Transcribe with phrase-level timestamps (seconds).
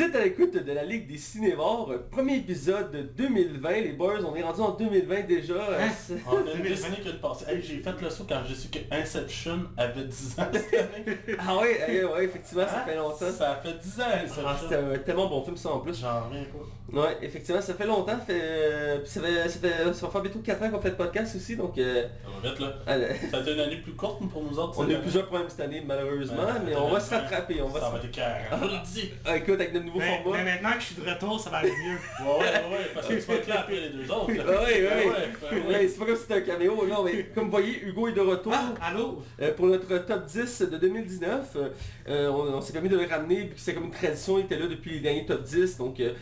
[0.00, 3.70] Vous êtes à l'écoute de la Ligue des Cinévores, premier épisode de 2020.
[3.82, 5.52] Les boys, on est rendu en 2020 déjà.
[5.52, 7.44] euh, c'est- On décennie qui vient de passer.
[7.50, 11.18] Hey, j'ai fait le saut quand j'ai su que Inception avait 10 ans cette année.
[11.38, 12.86] Ah ouais, ouais, ouais, effectivement, ça Hein?
[12.88, 13.30] fait longtemps.
[13.30, 14.56] Ça fait 10 ans Ah, Inception.
[14.62, 16.00] C'était un tellement bon film ça en plus.
[16.00, 16.98] J'en reviens pas.
[17.02, 18.18] Ouais, effectivement, ça fait longtemps.
[18.26, 20.90] Fait, euh, puis ça, fait, ça, fait, ça va faire bientôt 4 ans qu'on fait
[20.90, 21.56] le podcast aussi.
[21.56, 22.72] Donc, euh, Ça va vite là.
[22.86, 24.74] allez, Ça a été une année plus courte pour nous autres.
[24.78, 27.60] on a eu plusieurs problèmes cette année malheureusement, mais on va se rattraper.
[27.60, 28.44] On va Ça va être carré.
[28.50, 29.10] Je vous le dis.
[29.26, 30.38] Ah, écoute, avec notre nouveau Mais, format.
[30.38, 31.98] mais maintenant que je suis de retour, ça va aller mieux.
[32.24, 34.32] Ouais, ouais, ouais, parce que tu vas après les deux autres.
[34.32, 34.44] là.
[34.44, 35.28] Ouais, ouais, Ben ouais.
[35.50, 35.74] ben ouais.
[35.78, 38.12] Ouais, c'est pas comme si c'était un caméo, non, mais comme vous voyez, Hugo est
[38.12, 38.52] de retour.
[38.54, 39.22] Ah, allô?
[39.40, 41.68] Euh, pour notre top 10 de 2019, euh,
[42.08, 44.58] euh, on, on s'est permis de le ramener, puis c'est comme une tradition, il était
[44.58, 46.12] là depuis les derniers top 10, donc euh,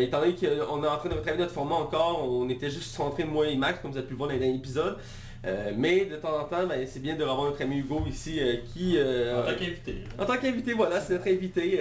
[0.00, 3.24] étant donné qu'on est en train de retravailler notre format encore, on était juste centré
[3.24, 4.98] moi et Max, comme vous avez pu le voir dans les derniers épisodes.
[5.46, 8.38] Euh, mais de temps en temps, ben, c'est bien de revoir notre ami Hugo ici,
[8.40, 8.94] euh, qui...
[8.96, 9.94] euh, En tant qu'invité.
[10.18, 11.80] en tant qu'invité, voilà, c'est notre invité.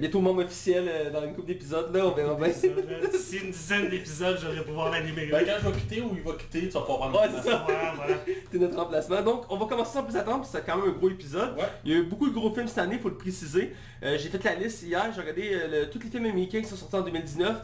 [0.00, 2.48] bientôt membre officiel dans une couple d'épisodes, là, on verra bien.
[2.48, 5.26] D'ici une dizaine d'épisodes, j'aurais pouvoir l'animer.
[5.26, 7.64] Ben quand je vais quitter ou il va quitter, tu vas pas prendre Ouais, ça.
[7.66, 8.14] Voilà, voilà.
[8.50, 9.22] C'est notre remplacement.
[9.22, 11.54] Donc, on va commencer sans plus attendre, c'est quand même un gros épisode.
[11.58, 11.64] Ouais.
[11.84, 13.72] Il y a eu beaucoup de gros films cette année, il faut le préciser.
[14.02, 16.96] J'ai fait la liste hier, j'ai regardé le- tous les films américains qui sont sortis
[16.96, 17.56] en 2019.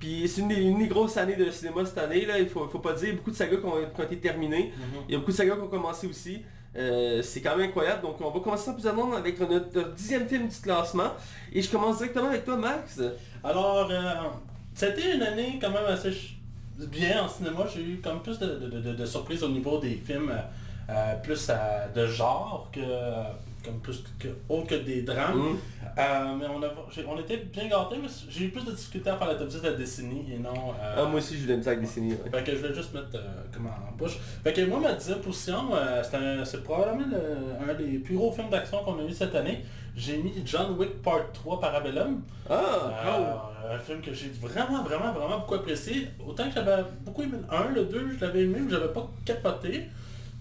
[0.00, 2.66] Puis c'est une, des- une des grosses années de cinéma cette année, là, il faut,
[2.68, 3.14] faut pas dire.
[3.14, 4.72] Beaucoup de sagas qui ont, qui ont été terminées.
[4.76, 5.00] Mhm.
[5.08, 6.42] Il y a beaucoup de sagas qui ont commencé aussi.
[6.76, 8.02] Euh, c'est quand même incroyable.
[8.02, 11.10] Donc on va commencer sans plus attendre avec notre, notre dixième film du classement.
[11.52, 13.00] Et je commence directement avec toi, Max.
[13.44, 14.12] Alors, euh,
[14.74, 16.12] c'était une année quand même assez
[16.78, 17.66] bien en cinéma.
[17.74, 20.38] J'ai eu comme plus de, de, de- de surprises au niveau des films euh,
[20.92, 23.24] euh, plus euh, de genre que euh,
[23.64, 25.38] comme plus que, autre que des drames.
[25.38, 25.56] Mm.
[25.98, 26.68] Euh, mais on, a,
[27.08, 29.60] on était bien gâtés, mais j'ai eu plus de difficultés à faire la top 10
[29.62, 30.50] de la décennie et non...
[30.80, 32.12] euh, Ah, moi aussi, je l'aime ça avec Destiny.
[32.12, 32.30] ouais.
[32.30, 34.16] fait que je vais juste mettre euh, comme en bouche.
[34.44, 36.02] Fait que moi, ma dixième position, euh,
[36.44, 39.64] c'est probablement le- un des plus gros films d'action qu'on a eu cette année.
[39.96, 42.22] J'ai mis John Wick Part 3 Parabellum.
[42.48, 46.08] Ah, un film que j'ai vraiment, vraiment, vraiment beaucoup apprécié.
[46.26, 49.08] Autant que j'avais beaucoup aimé le 1, le 2, je l'avais aimé, mais j'avais pas
[49.24, 49.88] capoté.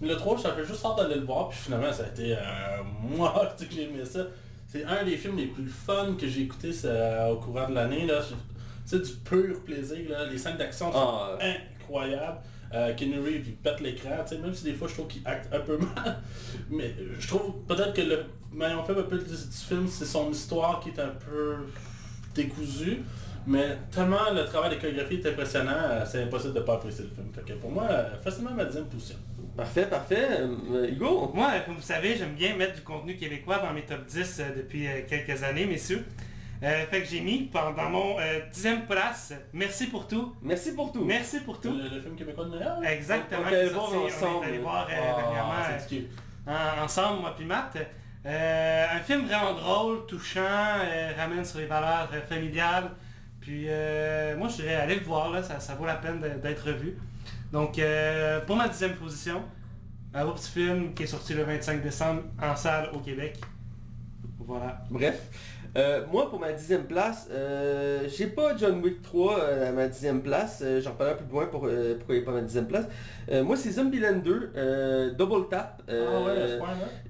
[0.01, 2.37] Le 3, j'avais juste hâte d'aller le voir, puis finalement, ça a été euh,
[3.17, 4.21] moi que j'ai aimé ça.
[4.67, 6.71] C'est un des films les plus fun que j'ai écouté
[7.31, 8.05] au courant de l'année.
[8.05, 8.21] là.
[8.85, 9.97] C'est du pur plaisir.
[10.09, 10.25] Là.
[10.25, 11.37] Les scènes d'action sont Ah.
[11.41, 12.37] incroyables.
[12.71, 15.59] Euh, Keanu Reeves, il pète l'écran, même si des fois je trouve qu'il acte un
[15.59, 16.19] peu mal.
[16.69, 19.35] Mais euh, je trouve peut-être que le meilleur fait un peu du,
[19.67, 21.55] film, c'est son histoire qui est un peu
[22.35, 23.01] décousue.
[23.47, 27.09] Mais tellement le travail de chorégraphie est impressionnant, euh, c'est impossible de pas apprécier le
[27.09, 27.27] film.
[27.33, 29.15] Fait que pour moi, euh, facilement ma dixième position.
[29.59, 30.27] Parfait, parfait.
[30.71, 31.31] Euh, Hugo?
[31.33, 34.43] Moi, comme vous savez, j'aime bien mettre du contenu québécois dans mes top 10 euh,
[34.57, 36.05] depuis euh, quelques années, messieurs.
[36.61, 40.35] Euh, fait que j'ai mis pendant mon euh, dixième place, Merci pour tout.
[40.41, 41.05] Merci pour tout.
[41.05, 41.71] Merci pour tout.
[41.71, 42.73] Le, le film québécois de Noël?
[42.85, 43.43] Exactement.
[43.45, 44.35] On est voir sorti, ensemble.
[44.39, 46.09] On est allé voir euh, dernièrement euh, c'est cute.
[46.47, 47.77] en- ensemble, moi puis Matt.
[48.25, 52.91] Euh, un film vraiment drôle, touchant, euh, ramène sur les valeurs euh, familiales.
[53.39, 56.71] Puis euh, moi je dirais aller le voir, là, ça, ça vaut la peine d'être
[56.71, 56.97] vu.
[57.51, 59.41] Donc euh, pour ma dixième position,
[60.13, 63.39] un beau petit film qui est sorti le 25 décembre en salle au Québec.
[64.39, 64.83] Voilà.
[64.89, 65.21] Bref,
[65.77, 69.87] euh, moi pour ma dixième place, euh, j'ai pas John Wick 3 euh, à ma
[69.87, 72.85] dixième place, j'en parlerai plus loin pour, pourquoi il est pas à ma dixième place.
[73.31, 75.83] Moi c'est Zombieland 2, euh, Double Tap.
[75.87, 76.59] Ah ouais,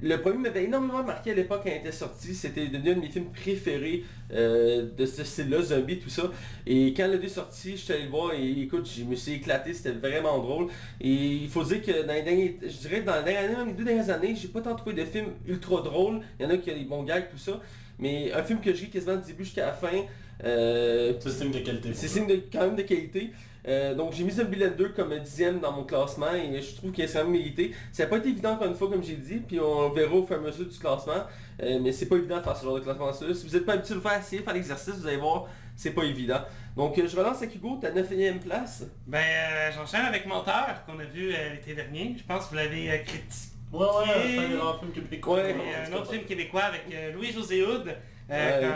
[0.02, 3.00] le premier m'avait énormément marqué à l'époque quand il était sorti, c'était devenu un de
[3.00, 6.24] mes films préférés de ce style-là, zombie, tout ça.
[6.68, 9.16] Et quand le 2 est sorti, je suis allé le voir et écoute, je me
[9.16, 10.68] suis éclaté, c'était vraiment drôle.
[11.00, 13.86] Et il faut dire que dans les derniers, je dirais dans les, dernières, les deux
[13.86, 16.20] dernières années, j'ai pas tant trouvé de films ultra drôles.
[16.40, 17.60] Il y en a qui ont des bons gags, tout ça.
[18.00, 20.06] Mais un film que j'ai quasiment du début jusqu'à la fin,
[20.44, 21.94] euh, C'est signe de qualité.
[21.94, 23.32] c'est signe de, quand même de qualité.
[23.68, 27.04] Euh, donc j'ai mis Zombieland 2 comme dixième dans mon classement et je trouve qu'il
[27.04, 27.74] est quand même mérité.
[27.92, 30.26] Ça n'a pas été évident encore une fois comme j'ai dit, puis on verra au
[30.26, 31.24] fur et à mesure du classement.
[31.62, 33.14] Euh, mais c'est pas évident de faire ce genre de classement là.
[33.14, 35.48] Si vous n'êtes pas habitué de le faire, essayez de faire l'exercice, vous allez voir,
[35.76, 36.40] c'est pas évident.
[36.78, 38.86] Donc euh, je relance avec Hugo, ta 9ème place.
[39.06, 42.16] Ben euh, j'enchaîne avec Menteur qu'on a vu euh, l'été dernier.
[42.18, 43.59] Je pense que vous l'avez euh, critiqué.
[43.72, 45.36] Ouais, ouais, c'est un grand film québécois.
[45.36, 45.56] Ouais,
[45.88, 47.96] un autre film québécois avec euh, Louis-José Houd
[48.32, 48.72] euh,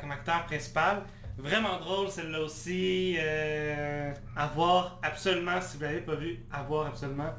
[0.00, 1.02] comme acteur principal.
[1.38, 3.16] Vraiment drôle celle-là aussi.
[3.18, 7.32] Euh, à voir absolument, si vous l'avez pas vu, à voir absolument.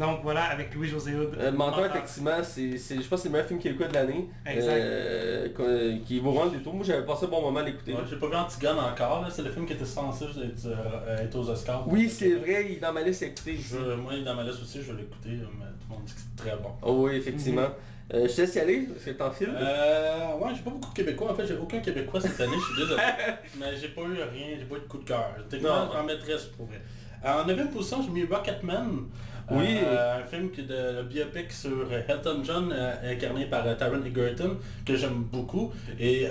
[0.00, 1.36] Donc voilà, avec Louis-José Houd.
[1.38, 1.84] Euh, Menteur.
[1.84, 4.28] effectivement, c'est, c'est- je pense que c'est le meilleur film québécois de l'année.
[4.46, 4.70] Exact.
[4.80, 6.72] Euh, qui vaut vraiment le détour.
[6.74, 7.92] Moi j'avais passé un bon moment à l'écouter.
[7.92, 9.28] Ouais, J'ai pas vu Antigone encore, là.
[9.30, 11.86] c'est le film qui était censé être, euh, être aux Oscars.
[11.86, 13.58] Oui, c'est vrai, il est dans ma liste à écouter.
[13.60, 15.94] Je, moi, il est dans ma liste aussi, je vais l'écouter, euh, mais tout le
[15.96, 16.70] monde dit que c'est très bon.
[16.82, 17.68] Oh oui, effectivement.
[18.12, 19.52] Euh, je te laisse y aller, c'est ton film.
[19.54, 21.30] Euh, ouais, j'ai pas beaucoup de Québécois.
[21.30, 23.02] En fait, j'ai aucun Québécois cette année, je suis désolé.
[23.60, 25.30] mais j'ai pas eu rien, j'ai pas eu de coup de cœur.
[25.48, 26.00] Techniquement, Non.
[26.00, 26.80] en maîtresse pour vrai.
[27.22, 29.02] En 9 position, j'ai mis Rocketman.
[29.50, 29.78] Oui.
[29.82, 33.74] Euh, un film qui est de le biopic sur Elton John, euh, incarné par euh,
[33.74, 35.72] Taron Egerton, que j'aime beaucoup.
[35.98, 36.28] Et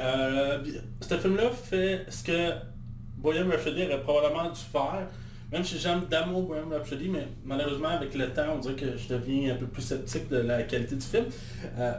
[1.02, 2.54] ce film-là fait ce que
[3.18, 5.08] Bohemian Rhapsody aurait probablement dû faire.
[5.52, 9.14] Même si j'aime d'amour Bohemian Rhapsody, mais malheureusement avec le temps, on dirait que je
[9.14, 11.26] deviens un peu plus sceptique de la qualité du film,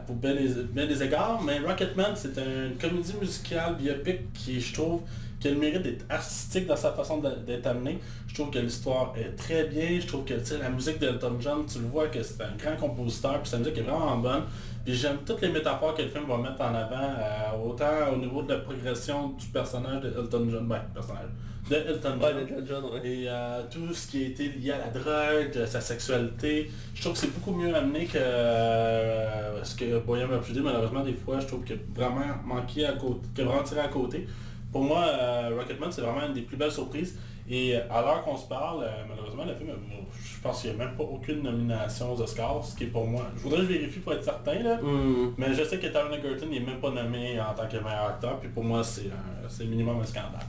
[0.07, 1.41] pour bien des, bien des égards.
[1.43, 5.01] Mais Rocketman, c'est une comédie musicale biopic qui, je trouve,
[5.41, 7.99] qui a le mérite d'être artistique dans sa façon de- d'être amenée.
[8.27, 9.99] Je trouve que l'histoire est très bien.
[9.99, 13.41] Je trouve que la musique d'Elton John, tu le vois que c'est un grand compositeur,
[13.41, 14.43] puis sa musique est vraiment bonne.
[14.85, 18.17] Puis j'aime toutes les métaphores que le film va mettre en avant, euh, autant au
[18.17, 21.27] niveau de la progression du personnage d'Elton John, ben, personnage,
[21.69, 22.39] de Elton Ouais, John.
[22.39, 23.07] Elton John, ouais.
[23.07, 27.13] Et euh, tout ce qui a été lié à la drogue, sa sexualité, je trouve
[27.13, 31.47] que c'est beaucoup mieux amené que euh, ce que Boyan Rhapsody, malheureusement, des fois, je
[31.47, 34.27] trouve qu'il a vraiment manqué à côté, a vraiment tiré à côté.
[34.71, 37.17] Pour moi, euh, Rocketman, c'est vraiment une des plus belles surprises.
[37.49, 40.73] Et euh, à l'heure qu'on se parle, euh, malheureusement, le film, euh, je pense qu'il
[40.73, 43.25] n'y a même pas aucune nomination aux Oscars, ce qui est pour moi...
[43.35, 44.77] Je voudrais que je vérifie pour être certain, là.
[44.77, 45.33] Hmm.
[45.37, 48.39] Mais je sais que Taron Egerton n'est même pas nommé en tant que meilleur acteur,
[48.39, 49.09] puis pour moi, c'est
[49.49, 50.45] c'est minimum un scandale.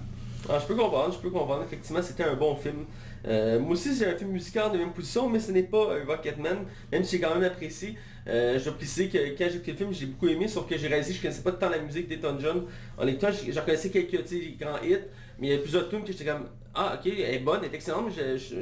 [0.49, 1.63] Ah, je peux comprendre, je peux comprendre.
[1.65, 2.85] Effectivement, c'était un bon film.
[3.27, 6.59] Euh, moi aussi, c'est un film musical de même position, mais ce n'est pas Rocketman,
[6.91, 7.97] même si j'ai quand même apprécié.
[8.29, 10.77] Euh, je dois préciser que quand j'ai écouté le film, j'ai beaucoup aimé, sauf que
[10.79, 12.65] j'ai réalisé que je connaissais pas tant la musique d'Elton John.
[12.97, 14.23] En écoutant, je, je reconnaissais quelques
[14.59, 14.99] grands hits,
[15.39, 17.73] mais il y a plusieurs tunes que j'étais comme Ah ok, elle est bonne, elle
[17.73, 18.55] est excellente, mais je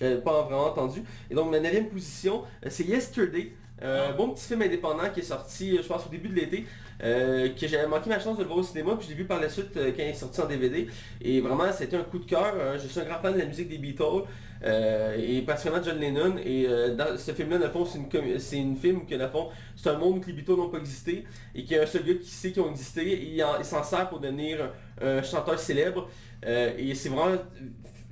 [0.00, 1.02] l'avais pas vraiment entendu.
[1.30, 3.52] Et donc ma neuvième position, euh, c'est Yesterday.
[3.82, 6.66] Euh, bon petit film indépendant qui est sorti, euh, je pense, au début de l'été,
[7.00, 9.40] que j'avais manqué ma chance de le voir au cinéma, puis je l'ai vu par
[9.40, 10.86] la suite quand il est sorti en DVD.
[11.22, 12.54] Et vraiment, c'était un coup de cœur.
[12.54, 12.76] hein.
[12.76, 14.24] Je suis un grand fan de la musique des Beatles,
[14.64, 16.36] euh, et particulièrement John Lennon.
[16.44, 17.98] Et euh, dans ce film-là, dans fond, c'est
[18.58, 21.24] une, une film que, fond, c'est un monde où les Beatles n'ont pas existé,
[21.54, 23.58] et qu'il y a un seul gars qui sait qu'ils ont existé, et il, en-
[23.58, 24.70] il s'en sert pour devenir
[25.00, 26.08] un, chanteur célèbre.
[26.46, 27.36] Euh, et c'est vraiment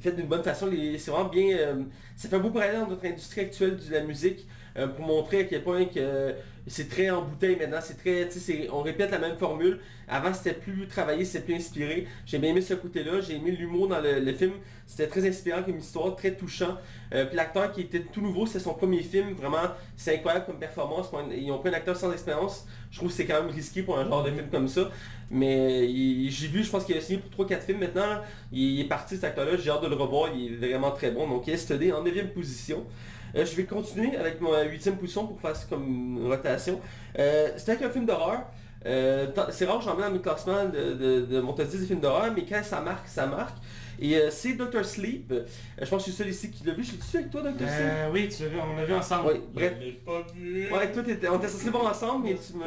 [0.00, 0.68] fait d'une bonne façon.
[0.98, 1.56] C'est vraiment bien...
[1.58, 1.82] euh,
[2.16, 4.46] ça fait un beau parallèle dans notre industrie actuelle de la musique,
[4.78, 6.34] euh, pour montrer à quel point que
[6.68, 8.28] c'est très en bouteille maintenant, c'est très,
[8.70, 9.80] on répète la même formule.
[10.06, 12.06] Avant c'était plus travaillé, c'était plus inspiré.
[12.26, 14.52] J'ai bien aimé ce côté-là, j'ai aimé l'humour dans le, film.
[14.86, 16.76] C'était très inspirant comme histoire, très touchant.
[17.14, 20.58] Euh, puis l'acteur qui était tout nouveau, c'est son premier film, vraiment, c'est incroyable comme
[20.58, 21.10] performance.
[21.36, 22.66] Ils ont pris un acteur sans expérience.
[22.90, 24.90] Je trouve que c'est quand même risqué pour un genre de film comme ça.
[25.30, 28.20] Mais il- j'ai vu, je pense qu'il a signé pour 3-4 films maintenant.
[28.52, 31.10] Il, il est parti cet acteur-là, j'ai hâte de le revoir, il est vraiment très
[31.10, 31.28] bon.
[31.28, 32.86] Donc Yesterday en 9 position.
[33.34, 36.80] Euh, je vais continuer avec ma huitième position pour faire comme une rotation.
[37.18, 38.42] Euh, C'était un film d'horreur.
[38.86, 42.00] Euh, c'est rare que mets dans mes classements de, de, mon top 10 des films
[42.00, 43.56] d'horreur, mais quand ça marque, ça marque.
[44.00, 45.32] Et euh, c'est Doctor Sleep.
[45.32, 45.44] Euh,
[45.80, 46.84] je pense que je suis le seul ici qui l'a vu.
[46.84, 47.80] Je l'ai-tu avec toi, Doctor Sleep?
[47.80, 49.30] Euh, oui, tu l'as vu, on l'a vu ensemble.
[49.32, 49.72] Oui, bref.
[49.80, 50.72] Je l'ai pas vu.
[50.72, 52.66] Ouais, toi, t'étais- on était censé voir ensemble, mais tu me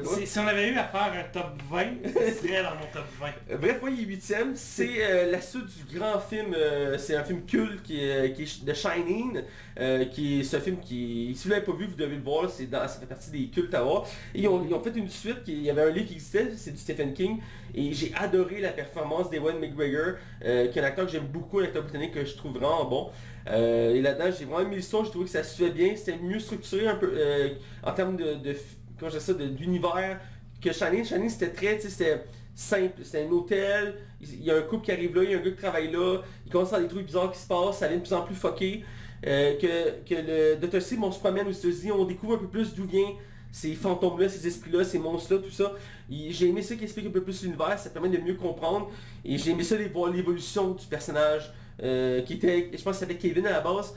[0.00, 0.04] l'as.
[0.16, 3.04] Si, si on avait eu à faire un top 20, ce serait dans mon top
[3.20, 3.26] 20.
[3.50, 4.52] Euh, Bref, oui, il est huitième.
[4.54, 6.54] C'est la suite du grand film.
[6.98, 9.42] c'est un film culte qui est, qui est The Shining,
[10.12, 12.48] qui est ce film qui, si vous l'avez pas vu, vous devez le voir.
[12.50, 14.06] C'est dans, ça fait partie des cultes à voir.
[14.34, 15.42] Et ils ont, ils ont fait une suite.
[15.44, 17.38] Qui, il y avait un livre qui existait, c'est du Stephen King.
[17.74, 21.58] Et j'ai adoré la performance d'Ewan McGregor, euh, qui est un acteur que j'aime beaucoup,
[21.58, 23.10] un acteur britannique que je trouve vraiment bon.
[23.48, 25.04] Euh, et là-dedans, j'ai vraiment aimé l'histoire.
[25.04, 25.94] J'ai trouvé que ça se fait bien.
[25.96, 27.50] C'était mieux structuré un peu euh,
[27.82, 28.54] en termes de,
[29.10, 30.20] ça, d'univers
[30.62, 31.04] que Shining.
[31.04, 32.22] Shining, c'était très, c'était
[32.54, 33.02] simple.
[33.02, 35.42] C'était un hôtel, il y a un couple qui arrive là, il y a un
[35.42, 37.88] gars qui travaille là, il commence à avoir des trucs bizarres qui se passent, ça
[37.88, 38.84] devient de plus en plus fucké.
[39.22, 40.82] Que, que le Dr.
[40.82, 43.08] Sleep, on se promène aux États-Unis, on découvre un peu plus d'où vient
[43.54, 45.74] ces fantômes-là, ces esprits-là, ces monstres-là, tout ça.
[46.10, 48.90] J'ai aimé ça qui explique un peu plus l'univers, ça permet de mieux comprendre.
[49.24, 53.06] Et j'ai aimé ça de voir l'évolution du personnage, euh, qui était, je pense que
[53.06, 53.94] c'était Kevin à la base,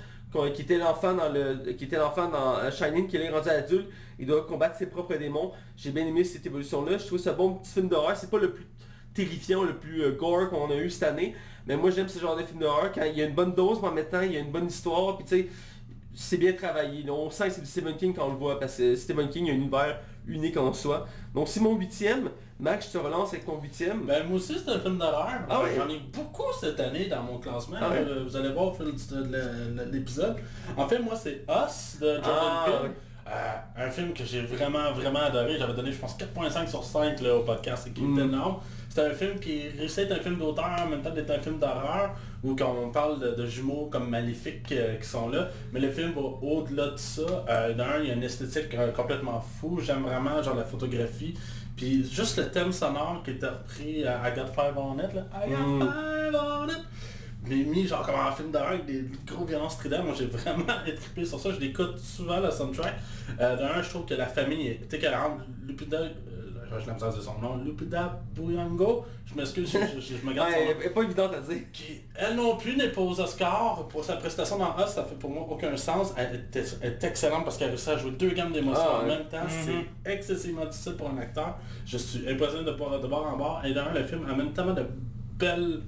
[0.53, 3.87] qui était l'enfant dans le qui était l'enfant dans euh, Shining, qui est rendu adulte,
[4.19, 5.51] il doit combattre ses propres démons.
[5.75, 6.99] J'ai bien aimé cette évolution-là.
[6.99, 8.15] Je trouve ça bon petit film d'horreur.
[8.15, 8.67] C'est pas le plus
[9.15, 11.33] terrifiant, le plus euh, gore qu'on a eu cette année.
[11.65, 13.79] Mais moi j'aime ce genre de film d'horreur quand il y a une bonne dose,
[13.81, 15.17] mais en même temps il y a une bonne histoire.
[15.17, 15.49] Puis tu sais,
[16.19, 17.03] c'est bien travaillé.
[17.03, 17.13] là.
[17.13, 19.50] On sent que c'est du Stephen King quand on le voit, parce que Stephen King
[19.50, 21.07] a un univers unique en soi.
[21.33, 22.29] Donc c'est mon huitième.
[22.59, 24.01] Max, je te relance avec ton huitième.
[24.05, 25.41] Ben moi aussi c'est un film d'horreur.
[25.47, 25.75] Ah ouais?
[25.77, 27.77] J'en ai beaucoup cette année dans mon classement.
[27.79, 28.00] Ah ouais?
[28.00, 30.36] Euh, Vous allez voir au fil de l'épisode.
[30.75, 32.89] En fait moi c'est Us de Jordan Ah, Peele.
[32.89, 32.95] ouais.
[33.29, 35.57] Euh, un film que j'ai vraiment vraiment adoré.
[35.60, 38.13] J'avais donné je pense 4.5 sur 5 là, au podcast et qui Mm.
[38.17, 38.57] était énorme.
[38.89, 41.39] C'est un film qui réussit à être un film d'auteur en même temps d'être un
[41.39, 45.50] film d'horreur où quand on parle de, de jumeaux comme maléfiques euh, qui sont là,
[45.74, 47.22] mais le film va au-delà de ça.
[47.50, 49.79] Euh, D'un, il y a une esthétique euh, complètement fou.
[49.81, 51.34] J'aime vraiment genre la photographie.
[51.75, 55.24] Puis juste le thème sonore qui était repris à I Got Five on It, là.
[55.46, 55.81] I Got Mm.
[55.81, 56.79] Five on It.
[57.49, 60.63] Mais mis genre comme un film d'horreur avec des gros violences stridentes, moi j'ai vraiment
[60.85, 62.93] été trippé sur ça, je l'écoute souvent le soundtrack.
[63.39, 65.39] Euh, D'un, je trouve que la famille est écœurante.
[65.65, 66.09] Lupita, euh,
[66.79, 70.55] je l'ai de son nom, Lupita Nyong'o, je m'excuse, je, je, je, me garde ouais,
[70.55, 71.61] son elle est pas évidente à dire.
[71.71, 75.15] Qui, elle non plus n'est pas aux Oscars pour sa prestation dans Us, ça fait
[75.15, 76.13] pour moi aucun sens.
[76.17, 78.99] Elle est, elle est excellente parce qu'elle a réussi à jouer deux gammes d'émotions Ah,
[78.99, 79.17] en ouais.
[79.17, 79.43] même temps.
[79.43, 79.85] Mhm.
[80.05, 81.57] C'est excessivement difficile pour un acteur.
[81.85, 83.61] Je suis impressionné de, bord- de bord en bord.
[83.63, 84.85] Et d'ailleurs, le film amène tellement de
[85.39, 85.79] belles...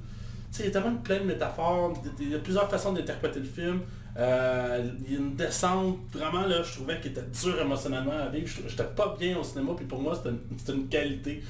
[0.52, 3.40] Tu sais, il y a tellement plein de métaphores, il y a plusieurs façons d'interpréter
[3.40, 3.82] le film.
[4.18, 8.28] Euh, il y a une descente, vraiment là, je trouvais qu'il était dur émotionnellement à
[8.30, 8.48] vivre.
[8.48, 11.44] Je- J'étais pas bien au cinéma, puis pour moi, c'était une, qualité.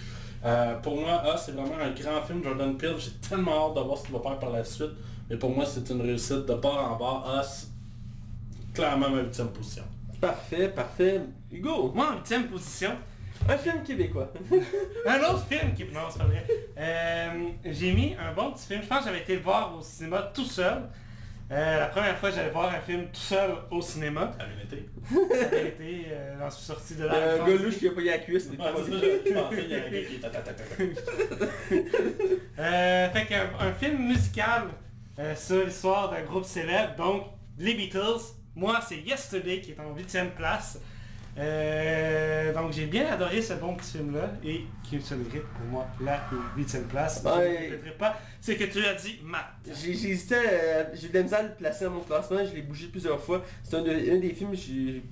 [0.46, 2.96] Euh, pour moi, ah, c'est vraiment un grand film, Jordan Peele.
[3.00, 4.91] J'ai tellement hâte de voir ce qu'il va faire par la suite.
[5.29, 7.24] Mais pour moi, c'est une réussite de part en bas.
[7.25, 7.41] Ah,
[8.74, 9.84] clairement ma huitième position.
[10.22, 11.22] Parfait, parfait.
[11.51, 12.91] Hugo, Moi, en huitième position,
[13.48, 14.31] un film québécois.
[15.08, 15.86] un autre film qui...
[15.86, 16.46] Non, c'est pas vrai.
[16.77, 18.81] Euh, j'ai mis un bon petit film.
[18.84, 20.84] Je pense que j'avais été le voir au cinéma tout seul.
[21.51, 24.48] Euh, la première fois que j'allais voir un film tout seul au cinéma, Ça a
[24.48, 24.88] bien été.
[25.36, 27.34] ça avait été, euh, j'en suis sorti de là.
[27.41, 28.43] Un gars louche qui a pas eu la cuisse.
[28.43, 28.58] c'est dit.
[28.58, 30.84] ça, je pensais qu'il y avait un gars qui ta, ta, ta, ta, ta.
[32.60, 34.63] Euh, fait qu'un un film musical
[35.17, 37.24] euh, sur l'histoire d'un groupe célèbre, donc
[37.58, 38.22] les Beatles.
[38.55, 40.79] Moi, c'est Yesterday qui est en huitième place.
[41.38, 45.88] Euh, donc j'ai bien adoré ce bon petit film-là et qui se mérite pour moi
[46.01, 46.19] la
[46.57, 47.21] huitième place.
[47.24, 47.53] Je Ouais.
[47.53, 49.45] ne répéterai pas ce que tu as dit, Matt.
[49.67, 52.62] Hésité, euh, j'ai eu de la misère à le placer dans mon classement, je l'ai
[52.62, 53.43] bougé plusieurs fois.
[53.63, 55.03] C'est un, de- un des films que j'ai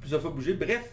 [0.00, 0.52] plusieurs fois bougé.
[0.54, 0.84] Bref,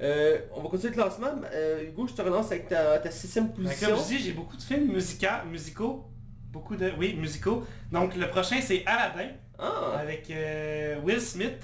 [0.00, 1.28] euh, on va continuer le classement.
[1.52, 3.88] Euh, Hugo, je te relance avec ta, ta sixième Ben, position.
[3.90, 6.06] comme je dis, j'ai beaucoup de films musica- musicaux.
[6.52, 6.90] Beaucoup de...
[6.98, 7.64] Oui, musicaux.
[7.92, 9.28] Donc le prochain c'est Aladdin.
[9.58, 10.32] Ah, avec
[11.04, 11.62] Will Smith.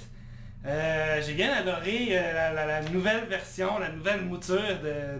[0.66, 4.61] Euh, J'ai bien adoré euh, la, la- la nouvelle version, la nouvelle mouture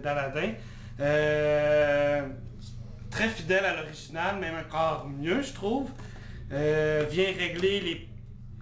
[0.03, 0.53] d'Aladdin.
[1.00, 2.26] Euh,
[3.11, 5.91] très fidèle à l'original, même encore mieux je trouve.
[6.50, 8.09] Vient régler les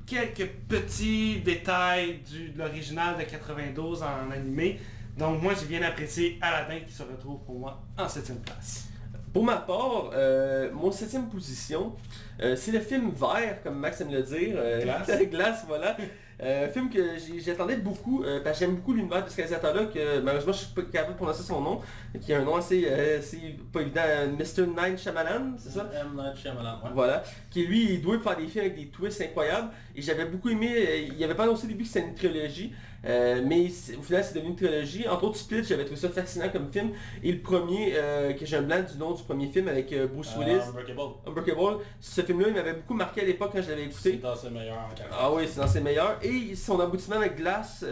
[0.07, 4.79] quelques petits détails du, de l'original de 92 en animé.
[5.17, 8.89] Donc moi j'ai bien apprécié Aladdin qui se retrouve pour moi en septième place.
[9.33, 11.95] Pour ma part, euh, mon septième position,
[12.41, 14.55] euh, c'est le film Vert, comme Max aime le dire.
[14.57, 15.11] euh, Glace.
[15.31, 15.97] Glace, voilà.
[16.43, 17.01] Euh, un film que
[17.39, 20.75] j'attendais beaucoup, euh, parce que j'aime beaucoup l'univers de ce réalisateur-là, que malheureusement je suis
[20.75, 21.81] pas capable de prononcer son nom,
[22.21, 24.67] qui a un nom assez, euh, assez pas évident, euh, Mr.
[24.67, 25.89] Nine Shyamalan, c'est ça?
[25.95, 26.09] M.
[26.17, 26.91] Night Shyamalan, ouais.
[26.93, 30.49] Voilà, qui lui il doit faire des films avec des twists incroyables et j'avais beaucoup
[30.49, 32.73] aimé, il avait pas annoncé au début que c'était une trilogie,
[33.07, 35.07] euh, mais c'est- au final c'est devenu une trilogie.
[35.09, 36.91] Entre autres Split, j'avais trouvé ça fascinant comme film
[37.23, 40.07] et le premier, euh, que j'ai un blanc du nom du premier film avec euh,
[40.07, 41.01] Bruce Willis, Unbreakable.
[41.27, 44.23] Unbreakable, ce film-là il m'avait beaucoup marqué à l'époque quand je l'avais C'est écouté.
[44.23, 45.17] dans ses meilleurs en carrière.
[45.19, 46.19] Ah oui, c'est dans ses meilleurs.
[46.23, 47.85] Et son aboutissement avec Glace,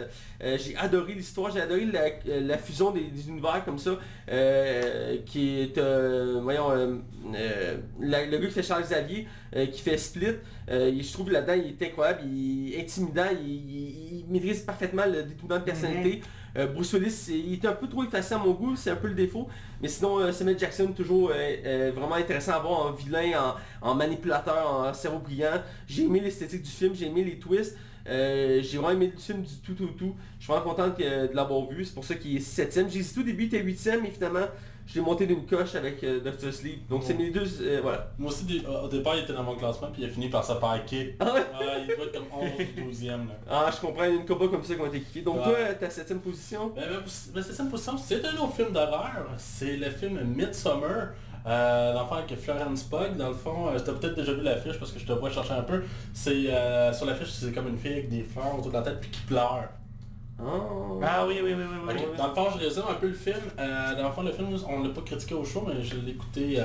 [0.42, 3.92] euh, j'ai adoré l'histoire, j'ai adoré la, la fusion des, des univers comme ça,
[5.26, 5.78] qui est,
[6.42, 7.02] voyons,
[8.00, 9.26] la- le gars qui fait Charles Xavier,
[9.72, 10.36] qui fait Split,
[10.68, 15.22] je trouve là-dedans, il est incroyable, il est intimidant, il, il- il maîtrise parfaitement le
[15.22, 16.22] détournement de personnalité.
[16.56, 19.08] Euh, Bruce Willis, il est un peu trop effacé à mon goût, c'est un peu
[19.08, 19.48] le défaut.
[19.80, 23.90] Mais sinon, euh, Samuel Jackson, toujours euh, euh, vraiment intéressant à voir en vilain, en,
[23.90, 25.62] en manipulateur, en cerveau brillant.
[25.86, 27.76] J'ai aimé l'esthétique du film, j'ai aimé les twists.
[28.04, 30.14] J'ai vraiment aimé le film du tout tout tout.
[30.38, 32.90] Je suis vraiment content que- de l'avoir vu, c'est pour ça qu'il est septième.
[32.90, 34.46] J'ai hésité au début, il était huitième, mais finalement,
[34.92, 36.52] je l'ai monté d'une coche avec euh, Dr.
[36.52, 36.86] Sleep.
[36.88, 37.44] Donc c'est mes deux...
[37.62, 38.08] euh, voilà.
[38.18, 40.44] Moi aussi, des- au départ, il était dans mon classement, puis il a fini par
[40.44, 41.14] se faire kick.
[41.20, 41.40] Ah ouais?
[41.88, 42.50] Il doit être comme 11
[42.86, 43.08] ou 12e.
[43.08, 43.34] Là.
[43.50, 45.22] Ah, je comprends, il y a une combat comme ça qui ont été kickés.
[45.22, 45.42] Donc Ouais.
[45.44, 46.72] toi, ta septième position?
[46.76, 46.98] Ben, ben,
[47.34, 47.96] ben, ça une position.
[47.96, 49.26] C'est un autre film d'horreur.
[49.38, 51.08] C'est le film Midsummer.
[51.44, 54.92] Euh, L'enfant avec Florence Pugh, dans le fond, euh, t'as peut-être déjà vu l'affiche parce
[54.92, 55.82] que je te vois chercher un peu.
[56.12, 59.00] C'est euh, sur l'affiche, c'est comme une fille avec des fleurs autour de la tête
[59.00, 59.68] puis qui pleure.
[60.44, 61.04] Ah.
[61.04, 61.78] Ah oui, oui, oui, oui.
[61.88, 61.94] oui.
[62.16, 63.36] Dans le fond, je résume un peu le film.
[63.58, 66.12] Euh, dans le fond, le film, on l'a pas critiqué au show, mais je l'ai
[66.12, 66.64] écouté euh,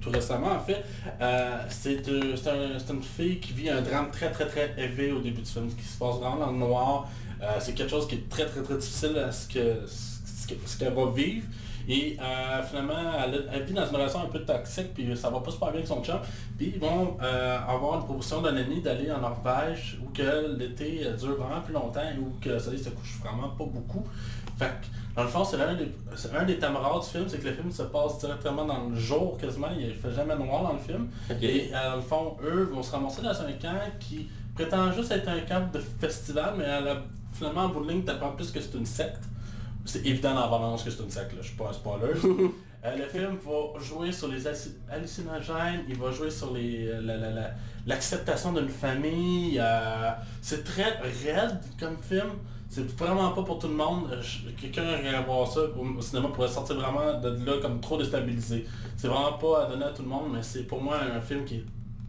[0.00, 0.84] tout récemment en fait.
[1.20, 4.74] Euh, c'est euh, c'est un- c'est une fille qui vit un drame très très très
[4.76, 7.08] élevé au début du film, qui se passe vraiment dans le noir.
[7.42, 10.54] Euh, c'est quelque chose qui est très très très difficile à ce que ce que-
[10.66, 11.46] ce qu'elle va vivre.
[11.88, 15.50] Et euh, finalement, elle, vit dans une relation un peu toxique, puis ça va pas
[15.50, 16.18] super bien avec son chum.
[16.56, 21.02] Puis ils vont euh, avoir une proposition d'un ami d'aller en Norvège, où que l'été
[21.04, 24.04] euh, dure vraiment plus longtemps, et où que le soleil se couche vraiment pas beaucoup.
[24.58, 25.88] Fait que, dans le fond, c'est un des,
[26.36, 28.96] un des thèmes rares du film, c'est que le film se passe directement dans le
[28.96, 31.08] jour quasiment, il fait jamais noir dans le film.
[31.42, 35.28] Et dans le fond, eux vont se ramasser dans un camp qui prétend juste être
[35.28, 36.96] un camp de festival, mais à la,
[37.32, 39.22] finalement, en bout de ligne, t'apprends plus que c'est une secte.
[39.84, 41.38] C'est évident dans la bande que c'est une secte, là.
[41.42, 42.12] je suis pas un spoiler.
[42.86, 47.16] Euh, le film va jouer sur les halluc- hallucinogènes, il va jouer sur les, la-
[47.16, 47.50] la- la-
[47.86, 49.58] l'acceptation d'une famille.
[49.58, 50.10] euh,
[50.42, 52.28] c'est très raide comme film.
[52.68, 54.10] C'est vraiment pas pour tout le monde.
[54.12, 54.20] Euh,
[54.60, 58.66] Quelqu'un irait voir ça au, au cinéma pourrait sortir vraiment de là comme trop déstabilisé.
[58.98, 61.46] C'est vraiment pas à donner à tout le monde, mais c'est pour moi un film
[61.46, 61.64] qui est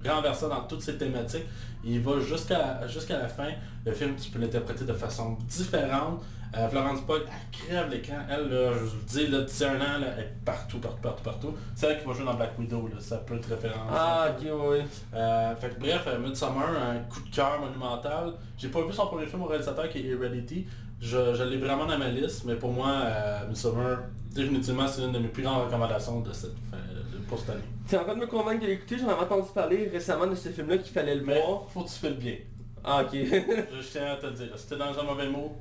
[0.09, 1.45] renversant dans toutes ses thématiques.
[1.83, 3.49] Il va jusqu'à jusqu'à la fin.
[3.85, 6.21] Le film, tu peux l'interpréter de façon différente.
[6.57, 8.15] Euh, Florence Pugh, elle crève l'écran.
[8.29, 9.67] Elle, là, je vous dis, là, 11 ans,
[9.99, 11.53] là, elle est partout, partout, partout, partout.
[11.75, 13.91] C'est elle qui va jouer dans Black Widow, là, ça peut être référence.
[13.91, 14.77] Ah, ok, oui.
[15.13, 18.33] Euh, fait que bref, euh, Midsommar, un coup de cœur monumental.
[18.57, 20.65] J'ai pas vu son premier film au réalisateur qui est Heredity.
[21.01, 23.97] Je, je l'ai vraiment dans ma liste, mais pour moi, euh, Midsommar,
[24.31, 26.77] définitivement, c'est une de mes plus grandes recommandations de cette, fin-
[27.27, 27.61] pour cette année.
[27.87, 30.49] T'es en train de me convaincre de l'écouter, j'en avais entendu parler récemment de ce
[30.49, 31.65] film-là qu'il fallait le Mais voir.
[31.69, 32.35] faut que tu fais le bien.
[32.83, 33.09] Ah, ok.
[33.13, 34.49] Je, je tiens à te le dire.
[34.57, 35.55] Si t'es dans un mauvais mot,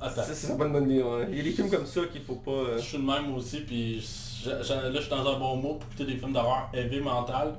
[0.00, 0.22] attends.
[0.22, 1.26] ça, c'est pas une bonne idée, ouais.
[1.30, 2.50] Il y a des films comme ça qu'il faut pas...
[2.50, 5.56] euh, Je suis le même aussi, puis je- je- là je suis dans un bon
[5.56, 7.54] mot pour écouter des films d'horreur heavy mental.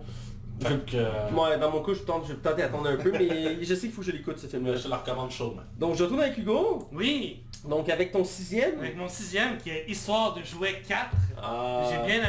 [0.59, 3.57] Que euh, Moi, dans mon cas, je, tente, je vais peut-être attendre un peu, mais
[3.63, 4.75] je sais qu'il faut que je l'écoute, ce film-là.
[4.75, 5.61] je te la recommande chaudement.
[5.77, 6.89] Donc, je retourne avec Hugo.
[6.91, 8.79] Oui, Donc, avec ton sixième.
[8.79, 11.05] avec mon sixième qui est Histoire de jouet 4.
[11.41, 11.83] Ah.
[11.91, 12.23] J'ai bien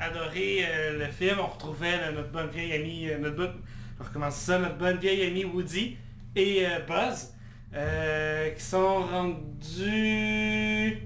[0.00, 1.38] adoré euh, le film.
[1.40, 3.54] On retrouvait là, notre bonne vieille amie, euh, notre bonne,
[3.98, 5.96] je recommence ça, notre bonne vieille amie Woody
[6.36, 7.32] et euh, Buzz,
[7.74, 10.98] euh, qui sont rendus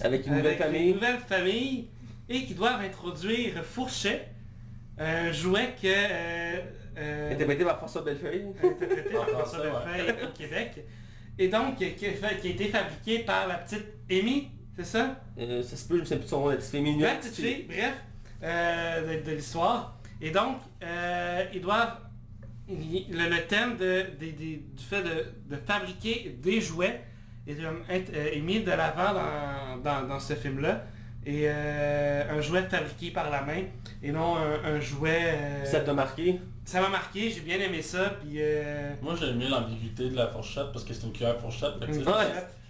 [0.00, 0.88] Avec une nouvelle avec famille.
[0.88, 1.88] une nouvelle famille
[2.28, 4.28] et qui doivent introduire Fourchet,
[4.98, 6.60] un jouet que euh,
[6.98, 8.46] euh, Interprété par François Bellefeuille.
[8.62, 10.02] interprété par François français, ouais.
[10.06, 10.84] Bellefeuille au Québec.
[11.38, 14.84] Et donc, qui, qui a fait- qui a été fabriqué par la petite Amy, c'est
[14.84, 15.16] ça?
[15.38, 16.84] Euh, ça se peut, je me souviens plus son nom, la petite fille.
[16.98, 17.94] La petite fille, bref,
[18.42, 19.98] euh, de, de l'histoire.
[20.20, 21.98] Et donc, euh, ils doivent...
[22.68, 27.02] il- Le, le thème de, du fait de, de fabriquer des jouets
[27.46, 30.84] est, euh, euh, est mis de l'avant dans, dans, dans ce film-là.
[31.26, 33.62] Et euh, un jouet fabriqué par la main
[34.02, 35.20] et non un, un jouet...
[35.24, 36.40] euh, Ça t'a marqué?
[36.64, 38.10] ça m'a marqué, j'ai bien aimé ça.
[38.20, 38.36] Puis...
[38.38, 41.72] Euh, Moi j'ai aimé l'ambiguïté de la fourchette parce que c'est une cuillère fourchette.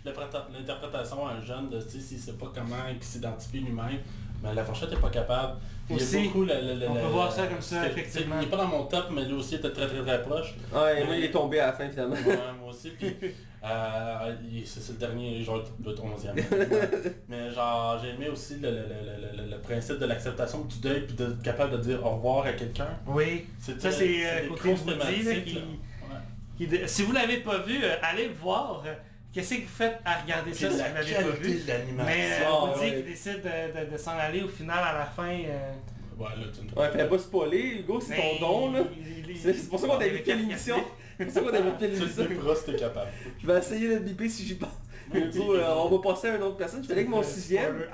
[0.05, 3.99] L'interprétation à un jeune de s'il sait pas comment il s'identifie lui-même,
[4.43, 5.59] mais la fourchette est pas capable.
[5.91, 8.37] Il y a beaucoup la- la- la- on peut la- voir ça comme ça, effectivement.
[8.41, 10.55] Il est pas dans mon top, mais lui aussi était très très très proche.
[10.73, 12.15] Ouais, moi il est tombé à la fin finalement.
[12.15, 12.91] Ouais, moi aussi.
[12.91, 13.17] Puis,
[13.65, 16.35] euh, il- c'est le dernier, genre le 11e.
[17.29, 21.01] Mais genre, j'ai aimé aussi le, le- le- le- le principe de l'acceptation du deuil,
[21.07, 22.89] puis d'être capable de dire au revoir à quelqu'un.
[23.07, 25.61] oui, C'est Ça, c'est, euh, côté grosses Woody, là, thématiques, qui- là.
[26.11, 26.17] Ouais.
[26.57, 28.83] Qui de- Si vous l'avez pas vu, euh, allez le voir.
[28.87, 28.95] Euh,
[29.31, 31.61] Qu'est-ce que vous faites à regarder Puis ça si vous l'avez pas vu?
[31.97, 32.97] Mais euh, Ah, Woody ouais.
[32.97, 35.29] qui décide de, de- de s'en aller au final à la fin.
[35.29, 35.73] euh,
[36.19, 38.81] Ouais, là, tu Ouais, pas spoiler, Hugo, c'est ton don là.
[39.41, 40.77] C'est c'est pour ça qu'on a écouté il- l'émission.
[41.19, 42.25] C'est pour ça qu'on a écouté Tu l'émission.
[42.29, 43.11] le si t'es capable.
[43.41, 44.69] Je vais essayer de biper si j'y pense.
[45.15, 46.83] Hugo, euh, on va passer à une autre personne.
[46.83, 47.87] Je vais aller avec mon sixième.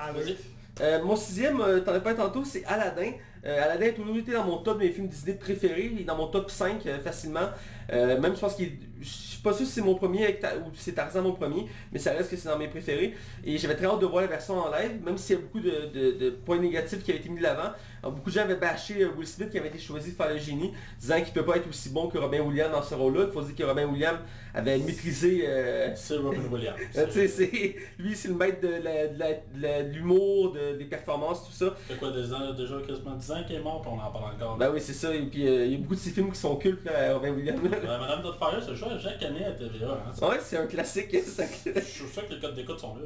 [0.80, 3.12] Euh, mon sixième, euh, t'en as pas tantôt, c'est Aladdin.
[3.46, 5.90] Euh, Aladdin a toujours été dans mon top des films Disney préférés.
[5.92, 7.48] Il est dans mon top 5 euh, facilement.
[7.92, 8.73] Euh, même je pense qu'il.
[9.01, 10.27] Je suis pas sûr si c'est mon premier
[10.64, 13.14] ou si c'est Tarzan mon premier, mais ça reste que c'est dans mes préférés.
[13.44, 15.61] Et j'avais très hâte de voir la version en live, même s'il y a beaucoup
[15.61, 17.70] de, de- de points négatifs qui avaient été mis de l'avant.
[18.03, 20.38] Beaucoup de gens avaient bâché euh, Will Smith qui avait été choisi de faire le
[20.38, 23.25] génie, disant qu'il peut pas être aussi bon que Robin Williams dans ce rôle-là.
[23.27, 24.18] Il faut dire que Robin Williams
[24.55, 25.44] avait maîtrisé...
[25.47, 26.77] euh, C'est Robin Williams.
[27.11, 31.75] c'est- lui, c'est le maître de l'humour, de- des performances, tout ça.
[31.88, 34.35] Fait quoi, des ans, déjà quasiment 10 ans qu'il est mort, puis on en parle
[34.35, 34.57] encore.
[34.57, 35.14] Bah oui, c'est ça.
[35.14, 37.31] Et puis, euh, il y a beaucoup de ces films qui sont cultes, là, Robin
[37.33, 37.61] Williams.
[37.82, 39.87] Euh, Madame Doubtfire, c'est le choix, Jacques Canet à TVA.
[39.88, 40.28] Hein.
[40.28, 41.08] ouais, c'est un classique.
[41.12, 43.02] Je suis sûr que les codes d'écoute sont là.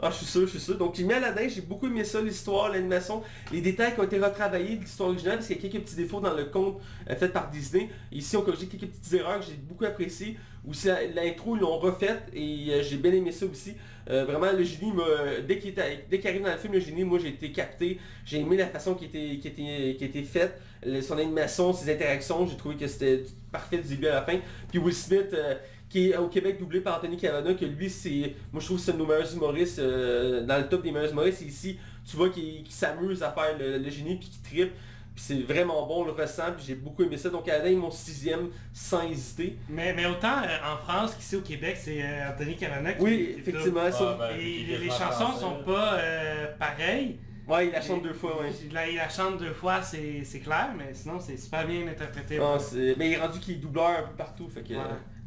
[0.00, 0.78] Ah, je suis sûr, je suis sûr.
[0.78, 3.20] Donc, j'ai mis Aladdin, j'ai beaucoup aimé ça, l'histoire, l'animation,
[3.52, 5.96] les détails qui ont été retravaillés de l'histoire originale, parce qu'il y a quelques petits
[5.96, 7.88] défauts dans le conte euh, fait par Disney.
[8.12, 10.38] Ici, on corrigé quelques petites erreurs que j'ai beaucoup appréciées.
[10.68, 13.74] Aussi, l'intro, ils l'ont refaite, et euh, j'ai bien aimé ça aussi.
[14.08, 14.92] Euh, vraiment, le génie,
[15.60, 15.74] qu'il
[16.08, 17.98] dès qu'il arrive dans le film, le génie, moi, j'ai été capté.
[18.24, 21.92] J'ai aimé la façon qui était, qui était, qui était faite, le- son animation, ses
[21.92, 24.38] interactions, j'ai trouvé que c'était parfait du début à la fin.
[24.70, 25.54] Puis Will Smith, euh,
[25.88, 28.34] qui est au Québec doublé par Anthony Cavana, que lui c'est.
[28.52, 30.92] Moi je trouve que c'est un de nos meilleurs humoristes euh, dans le top des
[30.92, 31.42] meilleurs humoristes.
[31.42, 34.72] Et ici, tu vois qu'il s'amuse à faire le, le génie puis qu'il trippe.
[35.14, 37.28] Puis c'est vraiment bon, on le ressent, puis j'ai beaucoup aimé ça.
[37.28, 39.56] Donc Aladdin est mon sixième sans hésiter.
[39.68, 43.32] Mais, mais autant euh, en France qu'ici au Québec, c'est euh, Anthony Cavana qui Oui,
[43.34, 43.90] qui effectivement.
[43.90, 47.18] sauf- ben, Et puis les, chansons français, sont pas euh, pareilles.
[47.48, 48.50] Ouais, il la chante deux fois, ouais.
[48.64, 51.86] Il la, il la chante deux fois, c'est c'est clair, mais sinon c'est super bien
[51.88, 52.38] interprété.
[52.42, 54.48] Ah, c'est- mais il est rendu qu'il est doubleur un peu partout.
[54.48, 54.74] Fait que.
[54.74, 54.80] Ouais.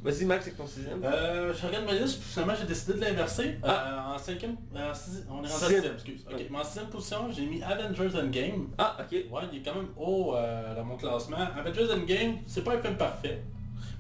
[0.04, 1.04] Vas-y Max avec ton sixième.
[1.04, 3.60] Euh, je regarde ma liste, puis finalement j'ai décidé de l'inverser.
[3.62, 3.70] Ah.
[4.10, 4.92] Euh, en cinquième, euh,
[5.30, 5.70] on est rendu à Sixième.
[5.76, 6.26] sixième, excuse.
[6.28, 6.48] Ok, Ouais.
[6.50, 8.68] mais en sixième position, j'ai mis Avengers Endgame.
[8.80, 9.12] Ah, ok.
[9.32, 11.38] Ouais, il est quand même haut euh, dans mon classement.
[11.56, 13.44] Avengers Endgame, c'est pas un film parfait,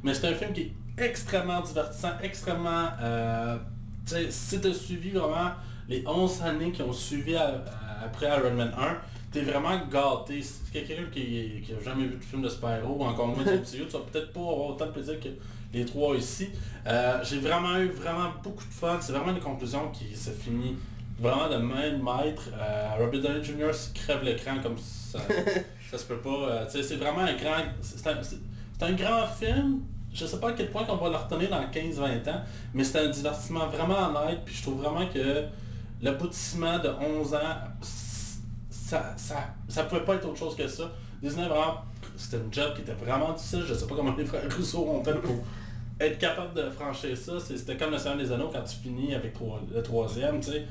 [0.02, 0.62] mais c'est un film qui
[0.98, 2.88] est extrêmement divertissant, extrêmement...
[3.00, 3.58] Euh,
[4.08, 5.52] tu sais, si t'as suivi vraiment
[5.88, 8.98] les 11 années qui ont suivi à- à- après Iron Man 1,
[9.32, 10.42] t'es vraiment gâté.
[10.42, 13.44] Si t'es quelqu'un qui, qui a jamais vu de film de super-héros, ou encore moins
[13.44, 15.30] de MCU, tu vas peut-être pas avoir autant de plaisir que
[15.74, 16.50] les trois ici.
[16.88, 18.98] Euh, j'ai vraiment eu vraiment beaucoup de fun.
[19.00, 20.76] C'est vraiment une conclusion qui se finit
[21.20, 22.50] vraiment de main de maître.
[22.60, 23.72] Euh, Robert Downey Jr.
[23.94, 25.20] crève l'écran comme ça.
[25.92, 26.30] Ça se peut pas.
[26.30, 27.64] euh, c'est vraiment un grand...
[27.82, 28.08] C'est
[28.86, 29.82] un, grand film.
[30.14, 32.42] Je sais pas à quel point on va le retenir dans 15-20 ans,
[32.74, 35.46] mais c'est un divertissement vraiment honnête, puis je trouve vraiment que
[36.02, 37.40] l'aboutissement de 11 ans,
[37.82, 40.92] ça, ça, ça pouvait pas être autre chose que ça.
[41.22, 41.82] Disney, vraiment,
[42.18, 43.64] c'était une job qui était vraiment difficile.
[43.68, 45.36] Je sais pas comment les frères Rousseau ont fait pour
[46.00, 47.34] être capable de franchir ça.
[47.40, 49.36] C'était comme le Seigneur des Anneaux quand tu finis avec
[49.74, 50.66] le troisième, tu sais.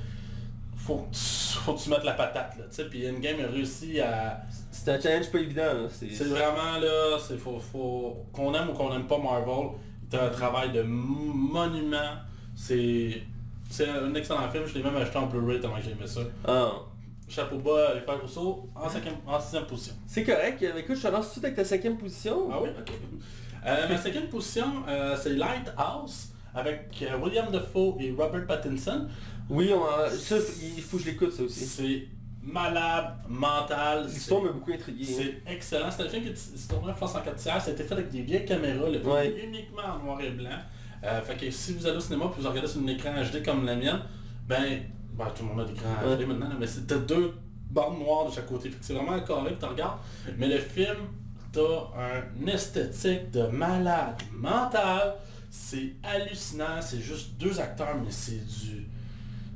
[0.77, 2.85] Faut que tu, faut que tu mettes la patate, là, tu sais.
[2.87, 4.41] Puis Endgame a réussi à...
[4.71, 5.63] C'est un challenge pas évident.
[5.63, 5.89] là.
[5.91, 9.73] C'est vraiment là, c'est faut, faut qu'on aime ou qu'on n'aime pas Marvel,
[10.11, 12.17] c'est un travail de monument.
[12.57, 13.23] C'est
[13.71, 16.21] c'est un excellent film, je l'ai même acheté en Blu-ray tellement que j'aimais ça.
[16.47, 16.73] Ah.
[17.29, 19.95] Chapeau bas, les frères Rousseau, en, cinquième, en sixième position.
[20.07, 20.61] C'est correct.
[20.65, 22.49] Euh, Écoute, je te lance tout de suite avec ta cinquième position.
[22.53, 22.93] Ah oui, ok.
[23.67, 29.07] Euh, ma cinquième position, euh, c'est Lighthouse avec euh, William Defoe et Robert Pattinson.
[29.49, 31.65] Oui, on a- ça, il faut que je l'écoute ça aussi.
[31.67, 32.09] C'est
[32.43, 34.07] malade, mental.
[34.07, 35.05] L'histoire m'a beaucoup intrigué.
[35.09, 35.15] hein.
[35.47, 35.91] C'est excellent.
[35.93, 37.63] C'est un film qui se tournait, je pense, en 4 tiers.
[37.63, 38.89] C'était fait avec des vieilles caméras.
[38.89, 39.29] Le film Ouais.
[39.29, 40.49] est uniquement en noir et blanc.
[41.05, 43.43] Euh, fait que si vous allez au cinéma et vous regardez sur un écran HD
[43.45, 44.01] comme la mienne,
[44.47, 44.83] ben,
[45.15, 46.17] ben tout le monde a des écrans Ouais.
[46.17, 47.35] HD maintenant, là, mais c'était deux
[47.71, 48.69] bandes noires de chaque côté.
[48.71, 49.99] Fait que c'est vraiment un carré que tu regardes.
[50.37, 50.97] Mais le film,
[51.53, 55.15] t'as un esthétique de malade mental.
[55.51, 56.81] C'est hallucinant.
[56.81, 58.87] C'est juste deux acteurs, mais c'est du...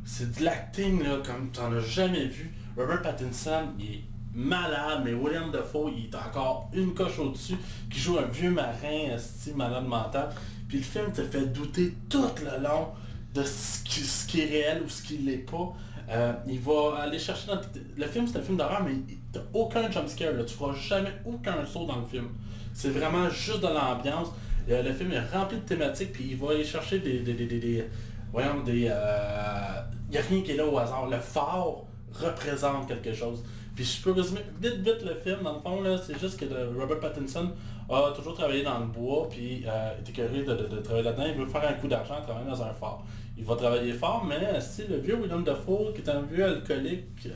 [0.05, 2.53] C'est de l'acting là, comme tu n'en as jamais vu.
[2.77, 4.01] Robert Pattinson, il est
[4.35, 7.57] malade, mais William Dafoe, il est encore une coche au-dessus,
[7.91, 10.29] qui joue un vieux marin, style malade mental.
[10.75, 12.89] Puis le film te fait douter tout le long
[13.33, 15.73] de ce qui, ce qui est réel ou ce qui l'est pas.
[16.11, 17.61] Euh, il va aller chercher dans...
[17.97, 18.97] Le film, c'est un film d'horreur, mais
[19.33, 20.33] t'as aucun jumpscare.
[20.33, 20.43] Là.
[20.43, 22.27] Tu feras jamais aucun saut dans le film.
[22.73, 24.33] C'est vraiment juste de l'ambiance.
[24.69, 27.21] Euh, le film est rempli de thématiques, puis il va aller chercher des...
[27.21, 27.89] des, des, des-
[28.33, 28.81] voyons, des...
[28.81, 31.09] N'y a rien qui est là au hasard.
[31.09, 33.45] Le phare représente quelque chose.
[33.77, 36.47] Puis je peux résumer vite vite le film, dans le fond, là, c'est juste que
[36.77, 37.53] Robert Pattinson
[37.91, 41.25] a toujours travaillé dans le bois, puis euh, est écœuré de, de- de travailler là-dedans,
[41.27, 43.03] il veut faire un coup d'argent en travaillant dans un phare.
[43.37, 47.27] Il va travailler fort, mais si le vieux William Dafoe, qui est un vieux alcoolique,
[47.27, 47.31] euh,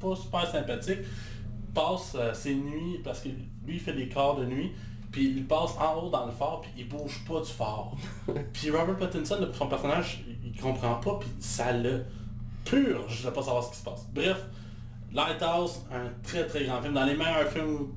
[0.00, 0.98] pas super sympathique,
[1.74, 4.72] passe euh, ses nuits, parce que lui il fait des quarts de nuit,
[5.12, 7.92] puis il passe en haut dans le phare, puis il bouge pas du phare.
[8.52, 12.04] puis Robert Pattinson, son personnage, il, il comprend pas, puis ça le
[12.64, 14.06] purge de pas savoir ce qui se passe.
[14.12, 14.44] Bref,
[15.12, 17.88] Lighthouse, un très très grand film, dans les meilleurs films,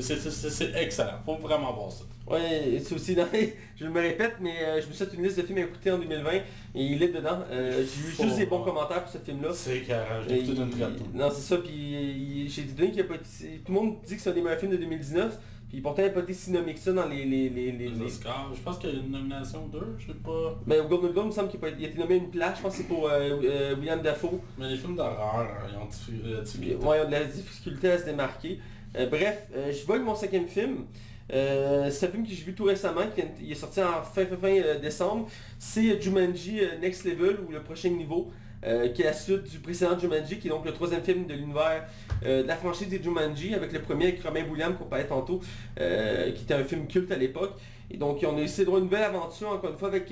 [0.00, 2.04] c'est excellent, faut vraiment voir ça.
[2.26, 3.54] Ouais, c'est aussi dans les...
[3.76, 5.98] Je me répète, mais euh, je me fait une liste de films à écouter en
[5.98, 6.42] 2020 et
[6.74, 7.38] il est dedans.
[7.50, 9.50] Euh, j'ai eu juste des bons commentaires pour ce film-là.
[9.52, 11.14] C'est carré, Et j'ai écouté d'une il- traite.
[11.14, 13.14] Non, c'est ça, puis il- j'ai donné qu'il a pas.
[13.16, 13.22] Tout
[13.68, 15.38] le monde dit que c'est un des meilleurs films de 2019,
[15.70, 17.24] puis pourtant il n'a pas été si nommé que ça dans les...
[17.24, 20.18] les, les, les- Oscars, je pense qu'il y a une nomination ou deux, je sais
[20.24, 20.58] pas.
[20.66, 22.62] Mais au Golden Globe, il me semble qu'il a, a été nommé une place, je
[22.62, 24.40] pense que c'est pour euh, euh, William Dafoe.
[24.58, 25.88] Mais les films d'horreur, euh, ils ont
[26.32, 26.42] euh,
[26.84, 28.58] ouais, ils ont de la difficulté à se démarquer.
[28.96, 30.86] Euh, bref, euh, je vois avec mon cinquième film.
[31.32, 34.78] Euh, c'est un film que j'ai vu tout récemment, qui est sorti en fin, fin,
[34.80, 35.28] décembre.
[35.58, 38.30] C'est Jumanji Next Level, ou le prochain niveau,
[38.62, 41.86] qui est la suite du précédent Jumanji, qui est donc le troisième film de l'univers
[42.24, 45.40] de la franchise des Jumanji, avec le premier avec Robin Williams qu'on parlait tantôt,
[45.76, 47.60] qui était un film culte à l'époque.
[47.90, 50.10] Et donc on a essayé de une nouvelle aventure, encore une fois, avec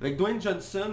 [0.00, 0.92] avec Dwayne Johnson,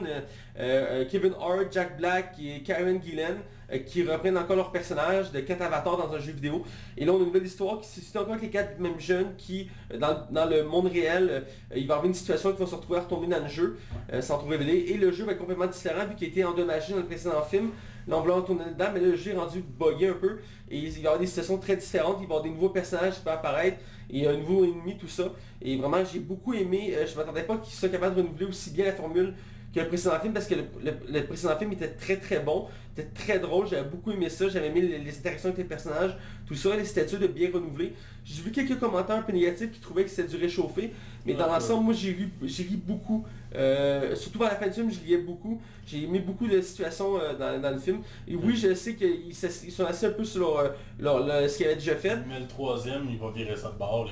[0.57, 5.61] Kevin Hart, Jack Black et Karen Gillan, euh, qui reprennent encore leur personnage de quatre
[5.61, 6.63] avatars dans un jeu vidéo.
[6.97, 8.99] Et là on a une nouvelle histoire qui se situe encore avec les quatre mêmes
[8.99, 11.39] jeunes qui, euh, dans, le monde réel, euh,
[11.75, 13.77] il va y avoir une situation qui va se retrouver à retomber dans le jeu,
[14.13, 14.85] euh, sans tout révéler.
[14.89, 17.41] Et le jeu va être complètement différent vu qu'il a été endommagé dans le précédent
[17.43, 17.71] film.
[18.07, 20.39] Là on voulait retourner dedans, mais le jeu est rendu buggé un peu.
[20.71, 22.69] Et il va y avoir des situations très différentes, il va y avoir des nouveaux
[22.69, 23.77] personnages qui vont apparaître,
[24.09, 25.31] et un nouveau ennemi, tout ça.
[25.61, 28.71] Et vraiment j'ai beaucoup aimé, euh, je m'attendais pas qu'il soit capable de renouveler aussi
[28.71, 29.33] bien la formule
[29.79, 32.67] que le précédent film parce que le, le- le précédent film était très très bon,
[32.97, 36.15] était très drôle, j'avais beaucoup aimé ça, j'avais aimé les, les interactions avec les personnages,
[36.47, 37.93] tout ça, les statuts de bien renouveler.
[38.25, 40.91] J'ai vu quelques commentaires un peu négatifs qui trouvaient que c'était du réchauffé,
[41.25, 44.67] mais dans Ouais, l'ensemble, moi j'ai ri, j'ai ri beaucoup, Euh, surtout vers la fin
[44.67, 48.01] du film, je riais beaucoup, j'ai aimé beaucoup de situations euh, dans, dans le film.
[48.27, 51.57] Et oui, je sais qu'ils sont assis un peu sur leur, euh, leur- leur- ce
[51.57, 52.15] qu'ils avaient déjà fait.
[52.27, 54.11] Mais le troisième, il va virer ça de bord, là.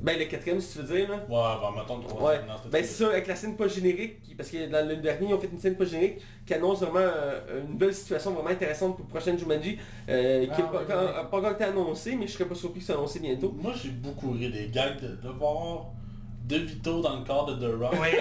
[0.00, 1.16] Ben le quatrième si tu veux dire là.
[1.16, 4.22] Ouais, ben mettons le Ouais, troisième dans cette ben c'est ça, avec la scène post-générique,
[4.22, 7.00] qui- parce que dans le dernier, ils ont fait une scène post-générique qui annonce vraiment
[7.00, 9.76] euh, une nouvelle situation vraiment intéressante pour le prochain Jumanji,
[10.08, 12.86] euh, qui Ah, n'a pas, pas encore été annoncé, mais je serais pas surpris que
[12.86, 13.52] soit annoncé bientôt.
[13.60, 15.86] Moi, j'ai beaucoup ri des gags de, de voir
[16.44, 17.94] De Vito dans le corps de The Rock.
[18.00, 18.08] Oui.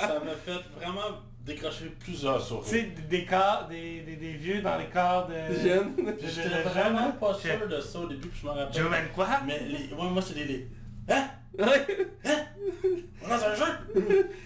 [0.00, 1.00] Ça m'a fait vraiment
[1.46, 2.64] décrocher plusieurs sourires.
[2.68, 5.54] Tu sais, des corps, des, des, des vieux dans les corps de...
[5.66, 5.94] Jeune.
[5.94, 8.74] Puis de- J'étais vraiment jeunes, pas sûr de ça au début, puis je me rappelle.
[8.82, 9.26] Juman quoi?
[9.46, 9.94] Mais les...
[9.94, 10.68] ouais, moi, c'est des...
[11.10, 11.24] Hein?
[11.58, 11.86] Ouais.
[13.22, 13.64] On est dans un jeu!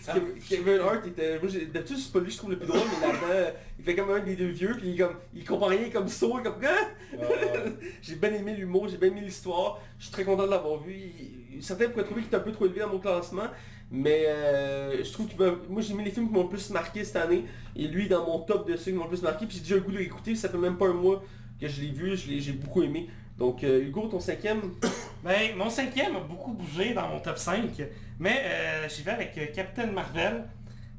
[0.01, 0.15] Ça-
[0.49, 1.39] Kevin Hart était...
[1.39, 3.95] Moi, j'ai- d'habitude, c'est pas lui, je trouve le plus drôle, mais là-dedans, il fait
[3.95, 6.57] comme un des deux vieux, puis il, est comme, il comprend rien, comme saut, comme...
[6.61, 7.73] Ouais, ouais.
[8.03, 9.81] J'ai bien aimé l'humour, j'ai bien aimé l'histoire.
[9.99, 10.95] Je suis très content de l'avoir vu.
[10.95, 13.45] Il- Certains pourraient trouver qu'il est un peu trop élevé dans mon classement.
[13.93, 17.05] Mais euh, je trouve que moi j'ai mis les films qui m'ont le plus marqué
[17.05, 17.45] cette année.
[17.77, 19.47] Et lui dans mon top de ceux qui m'ont le plus marqué.
[19.47, 20.35] Puis j'ai déjà le goût de l'écouter.
[20.35, 21.23] Ça fait même pas un mois
[21.61, 22.17] que je l'ai vu.
[22.17, 23.09] J'ai beaucoup aimé.
[23.39, 24.61] Donc euh, Hugo, ton cinquième?
[25.25, 27.71] Ben, mon cinquième a beaucoup bougé dans mon top 5,
[28.19, 30.45] mais euh, j'y vais avec euh, Captain Marvel.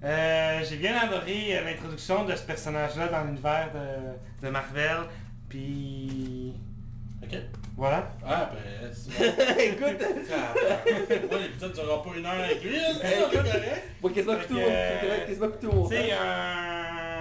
[0.03, 4.97] Euh, J'ai bien adoré euh, l'introduction de ce personnage-là dans l'univers de, de Marvel.
[5.47, 6.53] Puis
[7.23, 7.37] Ok.
[7.77, 8.09] voilà.
[8.25, 9.59] Ah ben, c'est bon.
[9.59, 10.53] Écoute, Ah,
[11.29, 13.83] Moi, l'épisode durera pas une heure avec lui, c'est correct.
[14.01, 17.14] moi quasiment au C'est un...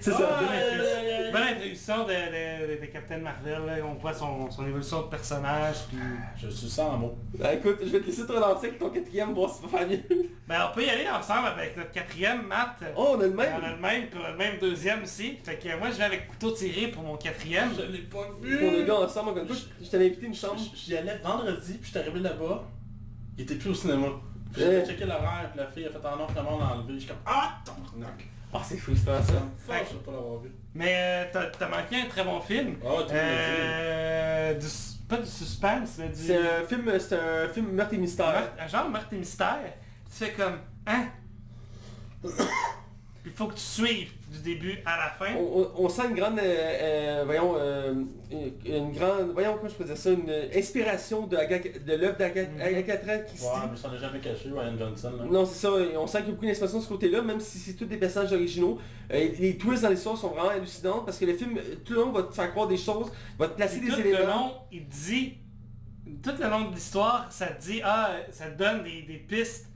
[0.00, 0.38] C'est Ah, ça.
[0.38, 1.32] aïe.
[1.32, 3.60] Bonne introduction de, de- de Captain Marvel.
[3.66, 3.74] là.
[3.84, 5.76] On voit son, son évolution de personnage.
[5.88, 5.98] Puis...
[6.42, 7.16] Je suis sans mots.
[7.42, 9.78] Ah, écoute, je vais te laisser te relancer avec ton quatrième, voir si ça va
[9.78, 10.00] faire mieux.
[10.48, 12.82] Ben, on peut y aller ensemble avec notre quatrième, Matt.
[12.96, 13.60] Oh, on a le On a même.
[13.76, 15.36] le même, puis on a le même deuxième aussi.
[15.44, 17.70] Fait que moi, je vais avec couteau tiré pour mon quatrième.
[17.76, 18.48] Je l'ai pas On est
[18.80, 18.84] vu.
[18.86, 20.56] gars ensemble, fois, je je t'avais invité une chambre.
[20.58, 22.64] Je- J'y allais vendredi, puis je suis arrivé là-bas.
[23.38, 24.06] Il était plus au cinéma.
[24.08, 24.12] Ouais.
[24.56, 26.94] J'ai checké l'horaire, puis la fille a fait un nom vraiment l'enlever.
[26.94, 28.26] Je suis comme Ah, tabarnak.
[28.52, 29.46] Ah, c'est frustrant ça.
[29.66, 30.50] Fuck, je vais pas l'avoir vu.
[30.74, 32.76] Mais euh, t'as t'as manqué un très bon film.
[32.84, 33.12] Ah, dit.
[33.14, 34.66] Euh, du,
[35.08, 36.16] pas du suspense, mais du...
[36.16, 38.52] C'est un film, c'est un film meurtre et mystère.
[38.58, 39.72] un genre meurtre et mystère.
[40.06, 41.06] Tu fais comme, hein?
[43.24, 45.34] Il faut que tu suives du début à la fin.
[45.36, 47.94] On, on- on sent une grande, euh, euh, voyons, euh,
[48.30, 52.16] une, une grande, voyons comment je peux dire ça, une inspiration de, Aga- de l'œuvre
[52.16, 52.64] d'Agatha.
[52.64, 53.44] Agatha Christie.
[53.44, 55.12] Ouais, mais ça n'est jamais caché, Ryan Johnson.
[55.18, 55.24] Là.
[55.28, 57.58] Non, c'est ça, on sent qu'il y a beaucoup d'inspiration de ce côté-là, même si
[57.58, 58.78] c'est tous des personnages originaux.
[59.12, 62.12] Euh, les twists dans l'histoire sont vraiment hallucinants parce que le film, tout le long,
[62.12, 64.26] va te faire croire des choses, va te placer des tout le éléments.
[64.36, 65.34] long, il dit,
[66.22, 69.66] tout le long de l'histoire, ça te dit, ah, ça te donne des, des pistes.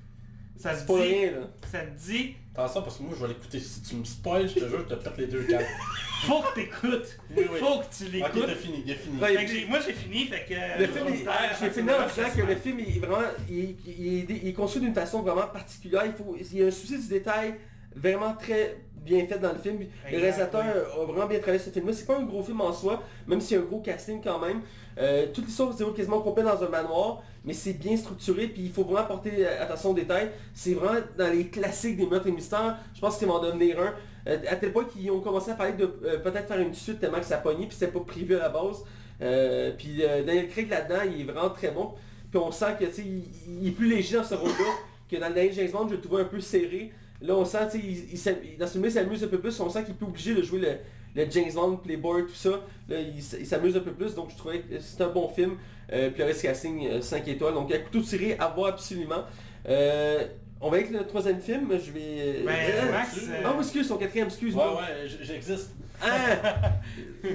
[0.56, 1.38] Ça te dit, rien, là.
[1.70, 3.58] ça te dit, Attention, parce que moi, je vais l'écouter.
[3.58, 5.64] Si tu me spoil, je te jure, je te pète les deux câbles.
[6.26, 7.18] faut que t'écoutes.
[7.36, 7.58] Oui, oui.
[7.58, 8.46] Faut que tu Ok, l'écoutes.
[8.46, 9.18] t'as fini, a fini.
[9.18, 10.80] Fait que j'ai- moi j'ai fini, fait que...
[10.80, 11.28] Le film, il-
[11.60, 13.18] j'ai fini en disant que le film il est vraiment,
[13.50, 16.04] il, il- il est, il est construit d'une façon vraiment particulière.
[16.06, 17.56] Il, faut, il y a un souci du détail
[17.96, 19.80] vraiment très bien fait dans le film.
[19.80, 21.92] Le Exact, réalisateur a vraiment bien travaillé ce film-là.
[21.92, 24.38] C'est pas un gros film en soi, même s'il y a un gros casting quand
[24.38, 24.60] même.
[24.98, 28.62] Euh, toute l'histoire se déroule quasiment complète dans un manoir, mais c'est bien structuré, puis
[28.62, 30.30] il faut vraiment porter euh, attention aux détails.
[30.54, 32.78] C'est vraiment dans les classiques des meurtres et mystères.
[32.94, 33.94] Je pense qu'ils vont en devenir un.
[34.26, 37.00] Euh, à tel point qu'ils ont commencé à parler de euh, peut-être faire une suite
[37.00, 38.84] tellement que ça pogné, puis c'était pas prévu à la base.
[39.78, 41.92] Puis Daniel Craig là-dedans, il est vraiment très bon.
[42.30, 43.24] Puis on sent que il,
[43.62, 44.72] il est plus léger dans ce rôle-là
[45.10, 46.92] que dans le dernier James Bond, je le trouvais un peu serré.
[47.22, 49.58] Là, on sent, il, il dans ce il s'amuse un peu plus.
[49.60, 50.68] On sent qu'il est plus obligé de jouer le,
[51.14, 52.60] le James Bond, Playboy, tout ça.
[52.90, 55.56] Il, s'amuse un peu plus, donc je trouvais que c'est un bon film.
[55.92, 57.54] Euh, puis le casting, euh, 5 étoiles.
[57.54, 59.24] Donc, à couteau tiré, à voir absolument.
[59.68, 60.26] Euh,
[60.64, 61.68] on va avec le troisième film.
[61.72, 62.42] Je vais...
[62.44, 64.76] Ben, Euh, Max, tu- euh, Ah, excuse, son quatrième, Ouais, excuse-moi.
[64.80, 65.70] ouais, j- j'existe.
[66.02, 66.06] Ah!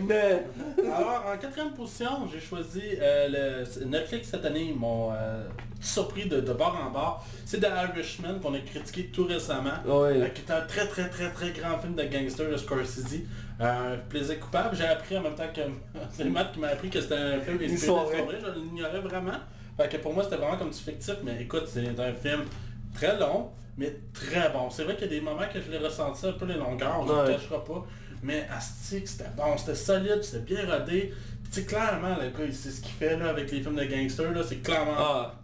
[0.84, 5.44] Alors, en quatrième position, j'ai choisi euh, le, Netflix cette année, ils m'ont euh,
[5.80, 7.26] surpris de, de bord en bord.
[7.46, 9.72] C'est The Irishman qu'on a critiqué tout récemment.
[9.86, 10.22] Ouais.
[10.22, 13.22] euh, qui est un très très très très grand film de gangster de Scorsese.
[13.62, 14.76] Euh, plaisir coupable.
[14.76, 15.62] J'ai appris en même temps que
[16.12, 18.39] c'est Matt qui m'a appris que c'était un film inspiré vraie.
[18.42, 19.39] Je l'ignorais vraiment.
[19.78, 22.44] Fait que pour moi c'était vraiment comme du fictif, mais écoute, c'est un film
[22.93, 24.69] très long, mais très bon.
[24.69, 26.99] C'est vrai qu'il y a des moments que je l'ai ressenti un peu les longueurs,
[27.02, 27.86] on ne le cachera pas.
[28.21, 31.13] Mais Astic, c'était bon, c'était solide, c'était bien rodé.
[31.52, 34.32] Puis clairement, le gars, il sait ce qu'il fait là, avec les films de gangsters,
[34.32, 34.93] là, c'est clairement...
[34.97, 35.36] Ah.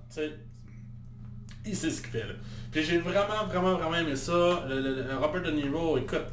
[1.66, 2.34] Il sait ce qu'il fait là.
[2.72, 4.66] Puis j'ai vraiment, vraiment, vraiment aimé ça.
[4.70, 6.26] Le, le- le Robert De Niro, écoute,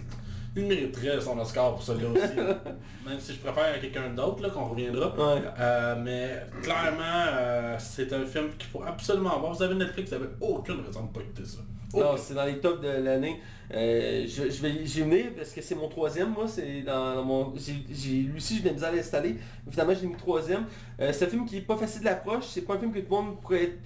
[0.55, 2.37] il mériterait son Oscar pour celui-là aussi.
[3.07, 5.15] Même si je préfère à quelqu'un d'autre, là, qu'on reviendra.
[5.17, 5.43] Ouais.
[5.59, 9.55] Euh, mais clairement, euh, c'est un film qu'il faut absolument voir.
[9.55, 11.59] Vous avez Netflix, vous n'avez aucune raison de ne pas écouter ça.
[11.95, 13.41] Non, c'est dans les tops de l'année.
[13.73, 17.25] Euh, je, je vais j'y venir parce que c'est mon troisième, moi, c'est dans, dans
[17.25, 17.55] mon.
[17.57, 19.37] J'ai, lui aussi, j'ai de la misère à l'installer.
[19.71, 20.65] Finalement, j'ai mis troisième.
[21.01, 23.15] Euh, c'est un film qui est pas facile d'approche, c'est pas un film que tout
[23.15, 23.79] le monde pourrait être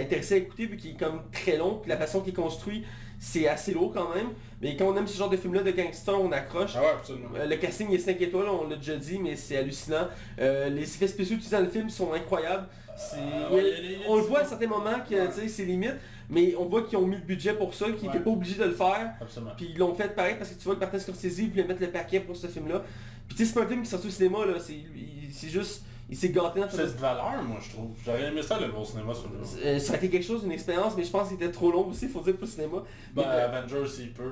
[0.00, 2.84] intéressé à écouter vu qu'il est comme très long, puis la façon qu'il est construit,
[3.18, 4.28] c'est assez lourd quand même.
[4.62, 6.72] Mais quand on aime ce genre de film-là de gangster, on accroche.
[6.76, 7.28] Ah ouais, absolument.
[7.36, 10.06] Euh, le casting est 5 étoiles, on l'a déjà dit, mais c'est hallucinant.
[10.38, 12.68] Euh, les effets spéciaux utilisés dans le film sont incroyables.
[12.96, 15.00] C'est- Euh, ouais, il y a- il y a- on le voit à certains moments
[15.08, 15.96] que tu sais, c'est limite,
[16.30, 18.12] mais on voit qu'ils ont mis le budget pour ça, qu'ils Ouais.
[18.14, 19.14] n'étaient pas obligés de le faire.
[19.20, 19.52] Absolument.
[19.56, 21.90] Puis ils l'ont fait pareil parce que tu vois que Martin Scorsese voulait mettre le
[21.90, 22.82] paquet pour ce film-là.
[23.26, 24.54] Puis tu sais, c'est pas un film qui est sorti au cinéma, là.
[24.60, 27.90] C'est juste, il s'est gâté dans C'est de valeur, moi, je trouve.
[28.04, 29.66] J'aurais aimé ça, le voir au cinéma, celui-là.
[29.66, 31.88] Euh, Ça a été quelque chose, une expérience, mais je pense qu'il était trop long
[31.88, 32.76] aussi, faut dire, pour le cinéma.
[33.14, 34.30] Ben, Mais, euh, Avengers, il peut.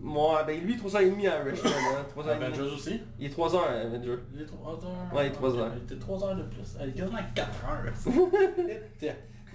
[0.00, 2.06] moi, ben lui, 3h30 à Irishman, hein.
[2.16, 2.30] 3h30.
[2.30, 3.00] Avengers aussi?
[3.18, 4.16] Il est 3h à Avenger.
[4.32, 5.12] Il est 3 heures.
[5.14, 5.72] Ouais, il est trois heures.
[5.76, 6.76] Il était 3 heures de plus.
[6.82, 9.12] Il est quasiment 4 heures.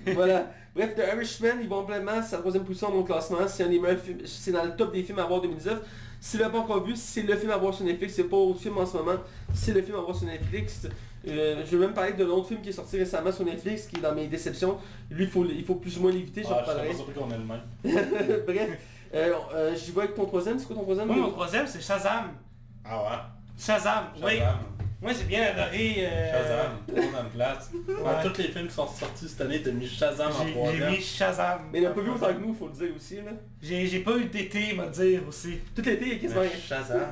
[0.13, 0.51] voilà.
[0.75, 3.47] Bref, The Irishman, il va amplement sa troisième position dans mon classement.
[3.47, 5.79] C'est un des meilleurs films, c'est dans le top des films à voir 2019.
[6.19, 8.37] Si vous l'avez pas encore vu, c'est le film à voir sur Netflix, c'est pas
[8.37, 9.17] autre film en ce moment,
[9.53, 10.87] c'est le film à voir sur Netflix.
[11.27, 13.97] Euh, je vais même parler de l'autre film qui est sorti récemment sur Netflix, qui
[13.97, 14.77] est dans mes déceptions.
[15.09, 16.89] Lui, il faut, il faut plus ou moins l'éviter, j'en Ah, parlerai.
[17.15, 17.61] qu'on ait le même.
[18.45, 18.69] Bref,
[19.13, 21.07] euh, euh, j'y vais avec ton troisième, c'est quoi ton troisième?
[21.07, 22.31] Moi, mon troisième, c'est Shazam.
[22.85, 23.17] Ah ouais?
[23.57, 24.39] Shazam, oui.
[24.99, 25.97] Moi, j'ai bien adoré...
[25.99, 26.71] euh, Shazam.
[26.87, 27.69] Tout le monde en place.
[27.87, 28.23] Ouais.
[28.23, 30.53] Dans tous les films qui sont sortis cette année, t'as mis Shazam en J'ai j'ai
[30.53, 30.89] troisième.
[30.91, 31.59] mis Shazam.
[31.71, 33.17] Mais il n'a pas vu autant que nous, faut le dire aussi.
[33.17, 33.31] Là.
[33.61, 35.59] J'ai j'ai pas eu d'été, m'a dire aussi.
[35.75, 36.41] Tout l'été, il est quasiment...
[36.41, 37.01] Mais Shazam.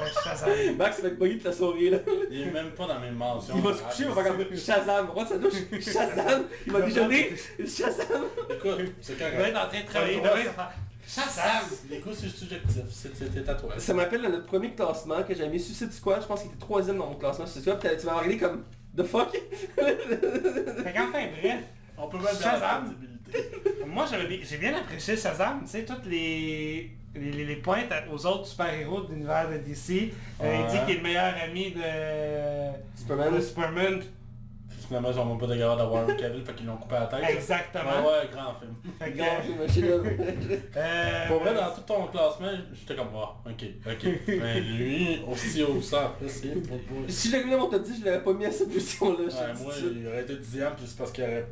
[0.00, 0.76] Ouais, Shazam.
[0.76, 1.98] Max va être buggy toute la soirée là.
[2.30, 3.54] Il est même pas dans mes mentions.
[3.56, 5.08] Il va se coucher, il va faire comme Shazam.
[5.10, 6.44] Rentre sa douche, Shazam.
[6.66, 8.24] Il va déjeuner, Shazam.
[8.50, 10.20] Écoute, c'est Il va être en train de travailler
[11.08, 11.64] Shazam.
[11.90, 12.82] Les coups, c'est subjectif.
[12.90, 13.72] C'est- C'était à toi.
[13.78, 16.20] Ça m'appelle à notre premier classement que j'avais mis Suicide Squad.
[16.22, 17.78] Je pense qu'il était troisième dans mon classement Suicide Squad.
[17.80, 18.64] Puis Tu m'as regardé comme...
[18.96, 19.30] The fuck?
[19.76, 21.60] Fait qu'enfin, bref,
[21.96, 22.94] On peut même Shazam.
[23.86, 27.92] moi j'avais bien- j'ai bien apprécié Shazam, tu sais, toutes les, les, les- les pointes
[28.12, 30.12] aux autres super-héros de l'univers de DC.
[30.42, 31.80] Euh, il dit qu'il est le meilleur ami de,
[32.98, 33.34] Superman.
[33.36, 34.02] de Superman.
[34.88, 37.06] Finalement, ils ont même pas de garde d'avoir Cavill, fait qu'ils l'ont coupé à la
[37.06, 37.20] tête.
[37.36, 37.90] Exactement.
[37.90, 38.74] Ouais, ouais, grand film.
[40.76, 44.08] Euh, Pour vrai, dans tout ton classement, j'étais comme, ah, ok, ok.
[44.28, 46.16] Mais lui, aussi haut ça.
[46.26, 49.18] Si je l'avais mis dans mon top 10, je l'aurais pas mis à cette position-là.
[49.24, 51.46] Ouais, moi, il aurait été dixième, puis c'est parce qu'il aurait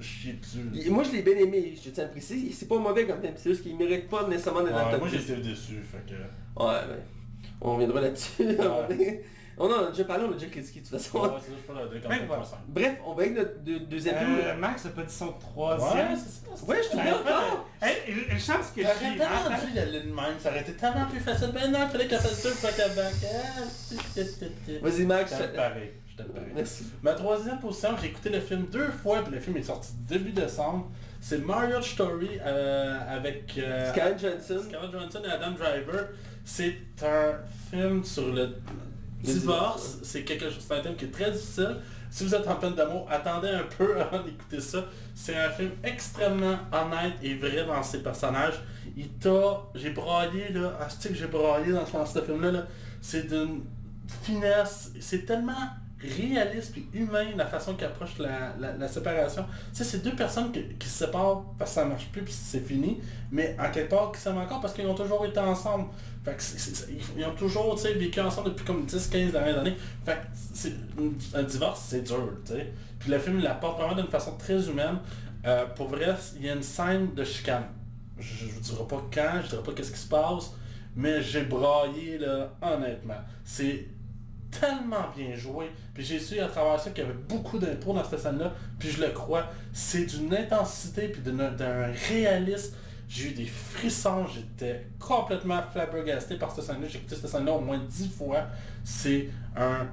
[0.00, 0.58] chié dessus.
[0.86, 2.52] Et Moi je l'ai bien aimé, je tiens à le préciser.
[2.52, 4.90] C'est pas mauvais comme film, c'est juste qu'il mérite pas nécessairement d'être dans le Ouais,
[4.92, 5.18] top moi, 10.
[5.26, 6.62] j'étais déçu, fait que...
[6.62, 6.98] Ouais, ben,
[7.62, 8.44] on reviendra là-dessus.
[9.58, 11.18] On en a déjà parlé, on a déjà critiqué de toute façon.
[11.20, 12.38] Ouais, c'est je le comme.
[12.68, 14.38] Bref, on va avec notre deux- deuxième film.
[14.44, 16.08] euh, Max a pas dit son troisième.
[16.12, 16.64] Ouais, c'est ça.
[16.66, 17.68] Ouais, je te dis encore.
[17.82, 19.66] hey, une- une chance que je tellement Attends.
[19.66, 21.50] dû y aller de même, ça aurait été tellement plus facile.
[21.54, 23.14] Ben non, il fallait qu'elle fasse ça, faut qu'elle back.
[24.82, 25.32] Vas-y Max.
[25.32, 26.52] Je t'aime pareil, je t'aime pareil.
[26.54, 26.84] Merci.
[27.02, 30.32] Ma troisième position, j'ai écouté le film deux fois, puis le film est sorti début
[30.32, 30.90] décembre.
[31.20, 34.62] C'est Mario Story euh, avec euh, Scarlett Johansson.
[34.68, 36.08] Scarlett Johansson et Adam Driver.
[36.44, 37.32] C'est un
[37.70, 38.54] film sur le
[39.22, 39.98] divorce.
[40.02, 41.76] C'est quelque chose, c'est un thème qui est très difficile.
[42.10, 44.84] Si vous êtes en peine d'amour, attendez un peu avant d'écouter ça.
[45.14, 48.62] C'est un film extrêmement honnête et vrai dans ses personnages.
[48.96, 49.60] Il t'a...
[49.74, 52.52] J'ai braillé là, ah, que j'ai braillé dans, ce film-là.
[52.52, 52.66] là?
[53.00, 53.62] C'est d'une
[54.22, 54.92] finesse.
[55.00, 55.52] C'est tellement
[56.00, 59.44] réaliste et humain la façon qu'il approche la, la- la séparation.
[59.72, 62.34] Tu sais, c'est deux personnes qui, qui se séparent parce que ça marche plus puis
[62.34, 63.00] c'est fini,
[63.30, 65.86] mais en quelque part qui s'aiment encore parce qu'ils ont toujours été ensemble.
[66.26, 69.76] Fait que ils ont toujours vécu ensemble depuis comme 10-15 dernières années.
[70.04, 72.32] Fait que un divorce, c'est dur.
[72.98, 74.98] Puis le film l'apporte vraiment d'une façon très humaine.
[75.46, 77.66] Euh, pour vrai, il y a une scène de chicane.
[78.18, 80.50] Je ne vous dirai pas quand, je ne dirai pas qu'est-ce qui se passe,
[80.96, 83.20] mais j'ai braillé là, honnêtement.
[83.44, 83.86] C'est
[84.50, 85.70] tellement bien joué.
[85.94, 88.52] Puis j'ai su à travers ça qu'il y avait beaucoup d'impro dans cette scène-là.
[88.80, 89.46] Puis je le crois.
[89.72, 92.74] C'est d'une intensité puis d'un réalisme.
[93.08, 94.26] J'ai eu des frissons.
[94.26, 96.88] J'étais complètement flabbergasté par cette scène-là.
[96.88, 98.46] J'ai écouté cette scène-là au moins dix fois.
[98.84, 99.86] C'est un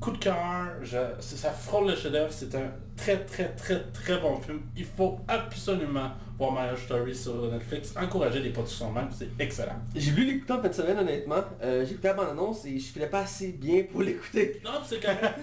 [0.00, 0.36] coup de cœur.
[0.82, 2.32] Je- Ça frôle le chef-d'œuvre.
[2.32, 4.60] C'est un très très très très bon film.
[4.76, 7.92] Il faut absolument voir Marriage Story sur Netflix.
[8.00, 9.08] Encourager les productions même.
[9.16, 9.76] C'est excellent.
[9.94, 11.44] J'ai voulu l'écouter en fin de semaine honnêtement.
[11.62, 14.62] Euh, j'ai écouté la bande-annonce et je filais pas assez bien pour l'écouter.
[14.64, 15.38] Non, c'est correct.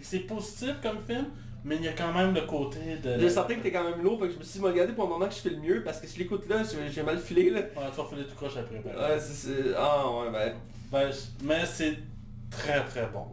[0.00, 1.26] C'est positif comme film,
[1.64, 3.18] mais il y a quand même le côté de...
[3.20, 5.04] Je sentais que t'es quand même lourd, fait que je me suis dit, regardé pour
[5.04, 7.18] un moment que je fais le mieux parce que si je l'écoute là, j'ai mal
[7.18, 7.60] filé là.
[7.60, 8.82] Ouais, tu vas filer tout croche après.
[8.84, 8.94] ben.
[8.96, 9.74] Ouais, c'est...
[9.76, 10.54] Ah ouais, ben...
[10.90, 11.96] Ben, je- mais c'est
[12.50, 13.24] très très bon.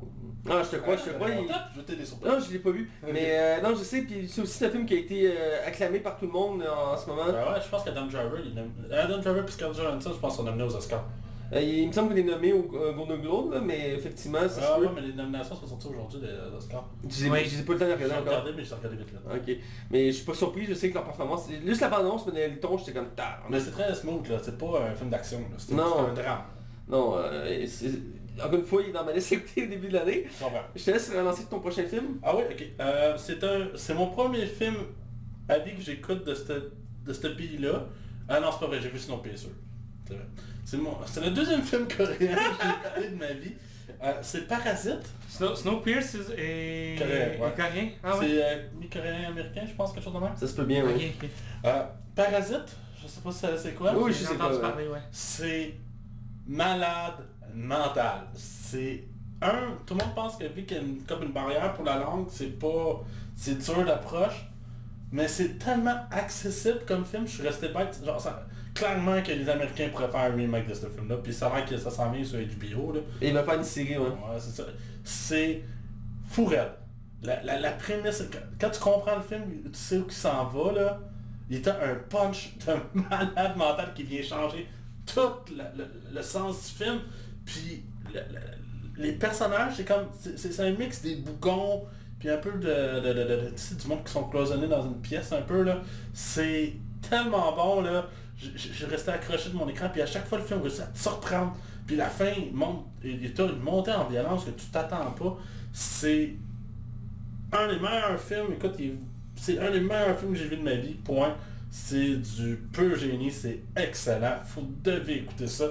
[0.50, 1.30] Ah, je te crois, je te crois.
[1.30, 2.16] Il- surprises.
[2.26, 2.90] Non, je l'ai pas vu.
[3.12, 6.00] Mais euh, non, je sais, puis c'est aussi un film qui a été euh, acclamé
[6.00, 7.26] par tout le monde euh, en ce moment.
[7.26, 10.48] Ben ouais, je pense qu'Adam Driver, il Adam Driver et Scarlett Johansson, je pense qu'on
[10.48, 11.04] a nommé aux Oscars.
[11.52, 14.48] Euh, il, il me semble qu'il est nommé au euh, Golden Globe, là, mais effectivement,
[14.48, 16.88] ça Ah ouais, mais les nominations sont sorties aujourd'hui des Oscars.
[17.10, 17.40] Je les Oui.
[17.46, 18.26] je les ai pas le temps de regarder encore.
[18.28, 19.20] regardé, mais j'ai regardé vite là.
[19.36, 19.58] Ok.
[19.90, 21.48] Mais je suis pas surpris, je sais que leur performance...
[21.50, 23.10] c'est- Juste la bande-annonce, mais le ton, j'étais comme...
[23.16, 23.44] Tard.
[23.50, 25.56] Mais c'est très smooth là, c'est pas un film d'action, là.
[25.58, 25.94] c'est Non.
[25.96, 26.42] c'est un drame.
[26.88, 28.00] Non, euh, c'est-
[28.44, 30.26] encore une fois, il est dans ma liste écoutée au début de l'année.
[30.76, 32.20] Je te laisse relancer ton prochain film.
[32.24, 32.64] Ah oui, ok.
[32.80, 34.76] Euh, c'est un, c'est mon premier film
[35.50, 36.44] à vie que j'écoute de ce
[37.06, 37.88] de ce pays-là.
[38.28, 39.50] Ah non, c'est pas vrai, j'ai vu Snowpiercer.
[40.08, 40.26] C'est vrai.
[40.70, 43.54] C'est mon, c'est le deuxième film coréen que j'ai écouté de ma vie.
[44.04, 45.02] Euh, c'est Parasite.
[45.28, 46.96] Snow, Snowpiercer est...
[47.00, 47.48] Coréen, ouais.
[47.48, 47.90] est coréen.
[48.04, 48.28] Ah ouais.
[48.28, 50.36] C'est euh, mi-coréen américain, je pense, quelque chose de même.
[50.36, 51.12] Ça se peut bien, oui.
[51.66, 51.84] Euh,
[52.16, 53.94] Parasite, je sais pas si ça- c'est quoi.
[53.98, 55.00] Oui, J'ai je sais pas, parler, ouais.
[55.12, 55.74] C'est
[56.48, 57.16] malade
[57.56, 58.28] mental.
[58.36, 59.06] C'est
[59.42, 61.84] un, tout le monde pense que vu qu'il y a une- comme une barrière pour
[61.86, 63.02] la langue, c'est pas,
[63.36, 64.46] c'est dur d'approche,
[65.12, 68.46] mais c'est tellement accessible comme film, je suis resté bête, genre ça,
[68.80, 71.78] clairement que les Américains pourraient faire un remake de ce film-là, puis ça va que
[71.78, 73.00] ça s'en vient sur HBO là.
[73.22, 74.08] Et il va faire une série, ouais.
[74.08, 74.64] Ouais, c'est ça.
[75.04, 75.62] C'est
[76.28, 76.72] fou raide.
[77.24, 78.24] la, la, la prémisse,
[78.60, 81.00] quand, tu comprends le film, tu sais où il s'en va, là.
[81.50, 82.74] Il était un punch de
[83.10, 84.68] malade mental qui vient changer
[85.06, 85.20] tout
[85.52, 87.00] le, le- le sens du film.
[87.46, 90.08] Puis le- le- les personnages, c'est comme.
[90.20, 91.86] c'est- un mix des bougons,
[92.20, 95.42] puis un peu de, de, de- du monde qui sont cloisonnés dans une pièce un
[95.42, 95.82] peu là.
[96.14, 96.74] C'est
[97.10, 98.06] tellement bon là.
[98.42, 100.86] Je- Je restais accroché de mon écran, puis à chaque fois le film réussit à
[100.86, 101.56] te surprendre.
[101.86, 105.38] Puis la fin, monte, il est une montée en violence que tu t'attends pas.
[105.74, 106.36] C'est
[107.52, 108.76] un des meilleurs films, écoute,
[109.36, 111.36] c'est un des meilleurs films que j'ai vu de ma vie, point.
[111.72, 114.38] C'est du peu génie, c'est excellent.
[114.56, 115.66] Vous devez écouter ça.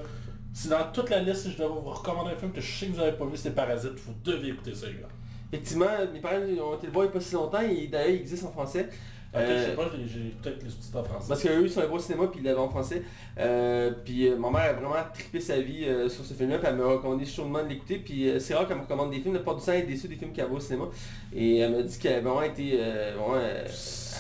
[0.53, 2.93] Si dans toute la liste, je devais vous recommander un film que je sais que
[2.93, 5.09] vous n'avez pas vu, c'est Parasite, vous devez écouter ça, les gars.
[5.53, 8.11] Effectivement, mes parents ont été le voir il n'y a pas si longtemps et d'ailleurs
[8.11, 8.89] il existe en français.
[9.35, 11.27] Ok, je Euh, sais pas, j'ai- peut-être les sous-titres en français.
[11.29, 13.03] Parce qu'eux, ils sont allés au cinéma, puis ils l'avaient en français.
[13.39, 16.67] Euh, puis euh, ma mère a vraiment trippé sa vie euh, sur ce film-là, puis
[16.69, 17.99] elle m'a recommandé chaudement de l'écouter.
[17.99, 19.87] Puis euh, c'est rare qu'elle me recommande des films, la plupart du temps, elle est
[19.87, 20.87] déçue des films qu'elle voit au cinéma.
[21.35, 22.79] Et elle m'a dit qu'elle a vraiment été...
[22.81, 23.65] euh, vraiment, euh,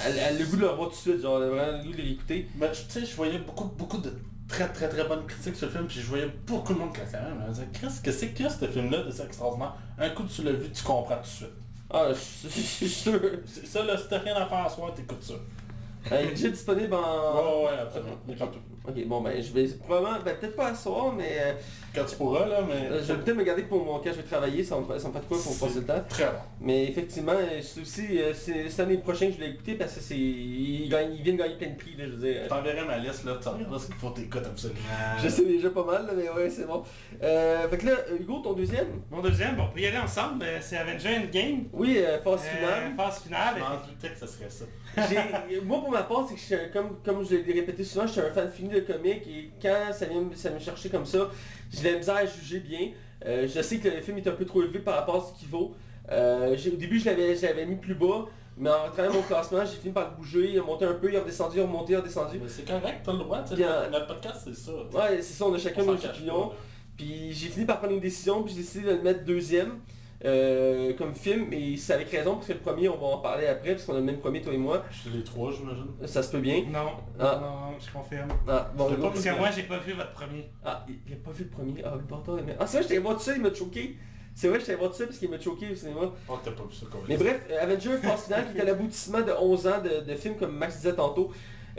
[0.07, 1.79] elle, elle a le goût de le revoir tout de suite, genre elle a vraiment
[1.79, 2.47] le goût de l'écouter.
[2.61, 4.13] Mais tu sais, je voyais beaucoup, beaucoup de
[4.47, 7.01] très très très bonnes critiques sur le film, puis je voyais beaucoup de monde qui
[7.13, 7.39] la même.
[7.43, 9.75] Elle me disait, Chris, qu'est-ce que c'est que ce film-là de ça extraordinaire?
[9.99, 11.49] Un coup tu l'as vu, tu comprends tout de suite.
[11.91, 13.21] Ah, je suis sûr.
[13.65, 15.35] Ça, là, si t'as rien à faire à soir, t'écoutes ça.
[16.17, 17.35] Est déjà disponible en...
[17.37, 18.19] Ouais, ouais, absolument.
[18.89, 21.53] Ok, bon ben je vais probablement, ben, peut-être pas à soir, mais euh,
[21.95, 22.89] Quand tu pourras, là, mais...
[23.03, 25.09] je vais peut-être me garder pour mon quand je vais travailler, ça me fait, ça
[25.09, 26.03] me fait de quoi pour passer le temps.
[26.09, 26.31] Très bon.
[26.63, 29.95] Mais effectivement, euh, c'est aussi euh, c'est cette année prochaine que je l'ai écouté parce
[29.95, 30.17] que c'est.
[30.17, 32.41] Il, gagne- il vient de gagner plein de prix, là, je veux dire.
[32.45, 34.79] Je t'enverrai ma liste, là, tu regarderas ce qu'il faut t'écouter absolument.
[35.23, 36.83] Je sais déjà pas mal, là, mais ouais, c'est bon.
[37.23, 38.87] Euh, fait que là, Hugo, ton deuxième?
[39.11, 41.65] Mon deuxième, bon, on peut y aller ensemble, euh, c'est Avenger Endgame.
[41.75, 42.93] Oui, euh, phase Euh, finale.
[42.97, 43.55] phase finale.
[43.57, 44.65] Je m'en doutais que ça serait ça.
[45.11, 47.85] J'ai- Moi, pour ma part, c'est que je suis un- comme, comme je l'ai répété
[47.85, 50.59] souvent, je suis un fan fini de comics et quand ça vient, me- ça me
[50.59, 51.31] chercher comme ça,
[51.73, 52.91] j'ai de la misère à juger bien.
[53.27, 55.39] Euh, je sais que le film est un peu trop élevé par rapport à ce
[55.39, 55.75] qu'il vaut.
[56.11, 58.27] Euh, au début, je l'avais mis plus bas,
[58.57, 61.09] mais en travaillant mon classement, j'ai fini par le bouger, il a monté un peu,
[61.09, 62.39] il est redescendu, il est remonté, il est redescendu.
[62.43, 63.39] Mais c'est correct, t'as le droit,
[63.91, 64.73] notre- podcast, c'est ça.
[64.73, 66.53] Ouais, c'est ça, on a chacun nos opinions.
[66.97, 69.79] Puis j'ai fini par prendre une décision, puis j'ai décidé de le mettre deuxième
[70.25, 73.47] euh, comme film, et c'est avec raison, parce que le premier, on va en parler
[73.47, 74.85] après, parce qu'on a le même premier, toi et moi.
[74.91, 75.87] Je suis les trois, j'imagine.
[76.07, 76.65] Ça se peut bien.
[76.71, 76.91] Non,
[77.21, 77.39] Ah.
[77.41, 78.29] non, je confirme.
[78.49, 80.51] Ah, bon, pas Parce que moi, j'ai pas vu votre premier.
[80.65, 81.83] Ah, il il a pas vu le premier?
[81.85, 82.57] Ah, le mais...
[82.59, 83.97] Ah, c'est vrai, je t'avais voir tout ça, il m'a choqué.
[84.35, 86.01] C'est vrai, je t'avais voir tout ça parce qu'il m'a choqué au cinéma.
[86.29, 89.21] Oh, t'as pas vu ça, quand Mais bref, euh, Avenger Phase Finale, qui à l'aboutissement
[89.21, 91.31] de 11 ans de, de films, comme Max disait tantôt.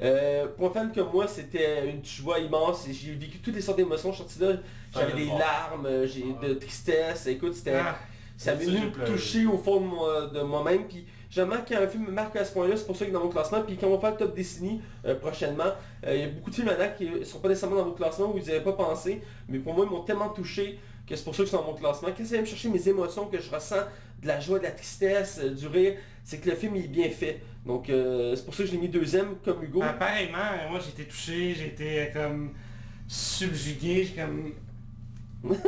[0.02, 2.88] Euh, pour un fan comme moi, c'était une joie immense.
[2.88, 4.12] et J'ai vécu toutes les sortes d'émotions.
[4.14, 4.60] Je suis sorti là,
[4.94, 6.48] j'avais des larmes, j'ai Ouais.
[6.50, 7.28] de tristesse.
[7.28, 7.76] Écoute, c'était...
[7.76, 7.98] Ah,
[8.40, 10.88] Ça venu me toucher au fond de, moi- de moi-même.
[10.88, 13.24] Puis j'aime qu'un film me marque à ce point-là, c'est pour ça qu'il est dans
[13.26, 13.62] mon classement.
[13.62, 15.66] Puis quand on va faire le top décennie euh, prochainement,
[16.06, 17.92] euh, il y a beaucoup de films maintenant qui ne sont pas nécessairement dans vos
[17.92, 19.22] classements où ils n'avaient pas pensé.
[19.50, 21.74] Mais pour moi, ils m'ont tellement touché que c'est pour ça qu'ils sont dans mon
[21.74, 22.10] classement.
[22.18, 23.84] Quand ça vient me chercher mes émotions, que je ressens
[24.22, 26.88] de la joie, de la tristesse, euh, du rire, c'est que le film il est
[26.88, 27.42] bien fait.
[27.66, 29.82] Donc euh, c'est pour ça que je l'ai mis deuxième comme Hugo.
[29.84, 32.54] ah, pareillement, euh, moi j'ai été touché, j'ai été comme
[33.08, 34.54] subjugué, j'ai comme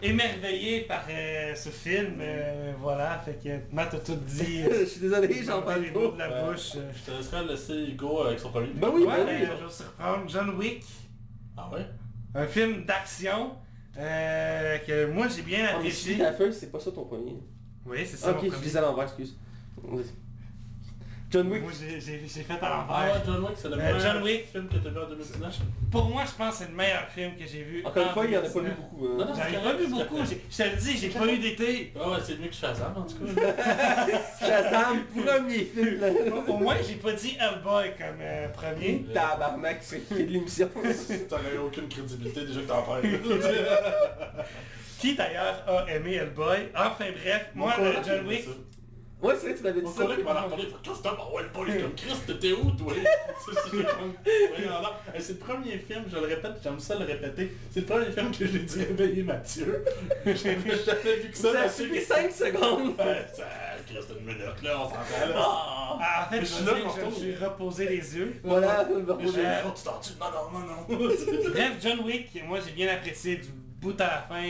[0.00, 2.16] émerveillé par euh, ce film.
[2.20, 4.62] euh, voilà, fait que Matt a tout dit.
[4.80, 6.14] je suis désolé, j'en parle les mots pas.
[6.14, 6.52] de la Ouais.
[6.52, 6.72] bouche.
[6.76, 6.90] euh.
[6.94, 8.68] Je te laisserai laisser Hugo avec son premier.
[8.74, 9.32] Ben oui, ouais, ben oui.
[9.42, 10.84] euh, je vais aussi reprendre John Wick,
[11.56, 11.86] Ah ouais?
[12.34, 13.52] un film d'action
[13.98, 16.14] euh, que moi j'ai bien Ah, mais apprécié.
[16.14, 17.36] si la feuille, c'est pas ça ton premier.
[17.86, 18.62] Oui, c'est ça ok, mon je premier.
[18.62, 19.36] disais à l'envers, excuse.
[21.30, 21.62] John Wick.
[21.62, 23.22] Moi j'ai fait à Ah l'envers.
[23.26, 24.46] John Wick, c'est le Euh, meilleur John Wick.
[24.50, 25.58] film que t'as vu en 2019.
[25.92, 27.82] Pour moi, je pense que c'est le meilleur film que j'ai vu.
[27.84, 28.76] Encore une fois, il n'y en a pas vu 2019.
[28.78, 29.06] beaucoup.
[29.06, 29.16] hein.
[29.18, 29.34] Non, non.
[29.34, 30.18] J'en ai pas vu beaucoup.
[30.24, 31.92] Je te le dis, j'ai pas eu d'été.
[32.00, 33.54] Ah ouais, c'est mieux que Shazam en tout cas.
[34.40, 36.00] Shazam, premier film.
[36.00, 36.08] là.
[36.48, 39.04] Au moins, j'ai pas dit Hellboy comme euh, premier.
[39.14, 40.70] Tabarnak, c'est qui de l'émission.
[41.28, 43.02] T'aurais eu aucune crédibilité déjà que t'en parles.
[44.98, 46.70] Qui d'ailleurs a aimé Hellboy?
[46.74, 48.48] Enfin bref, moi, Mon le collègue, John Wick.
[49.20, 50.04] Ouais, c'est vrai, tu m'avais dit Mon ça.
[50.04, 52.92] collègue m'en a parlé, il Christophe, ah ouais, le boy, comme Chris, t'étais où toi?
[55.18, 58.30] C'est le premier film, je le répète, j'aime ça le répéter, c'est le premier film
[58.30, 59.84] que j'ai dû réveiller Mathieu.
[60.24, 61.52] J'avais jamais vu que ça.
[61.52, 62.94] Ça a qui- 5 secondes.
[62.96, 63.44] Ça,
[63.86, 64.98] Chris, une minute là, on là.
[65.34, 65.98] Ah.
[66.00, 66.72] ah, en fait, je, je suis là,
[67.10, 68.34] je suis reposé les yeux.
[68.44, 70.12] Voilà, Euh, oh, tu t'en tues.
[70.20, 71.50] Non, non, non, non.
[71.50, 73.48] Bref, John Wick, moi j'ai bien apprécié du
[73.80, 74.44] bout à la fin.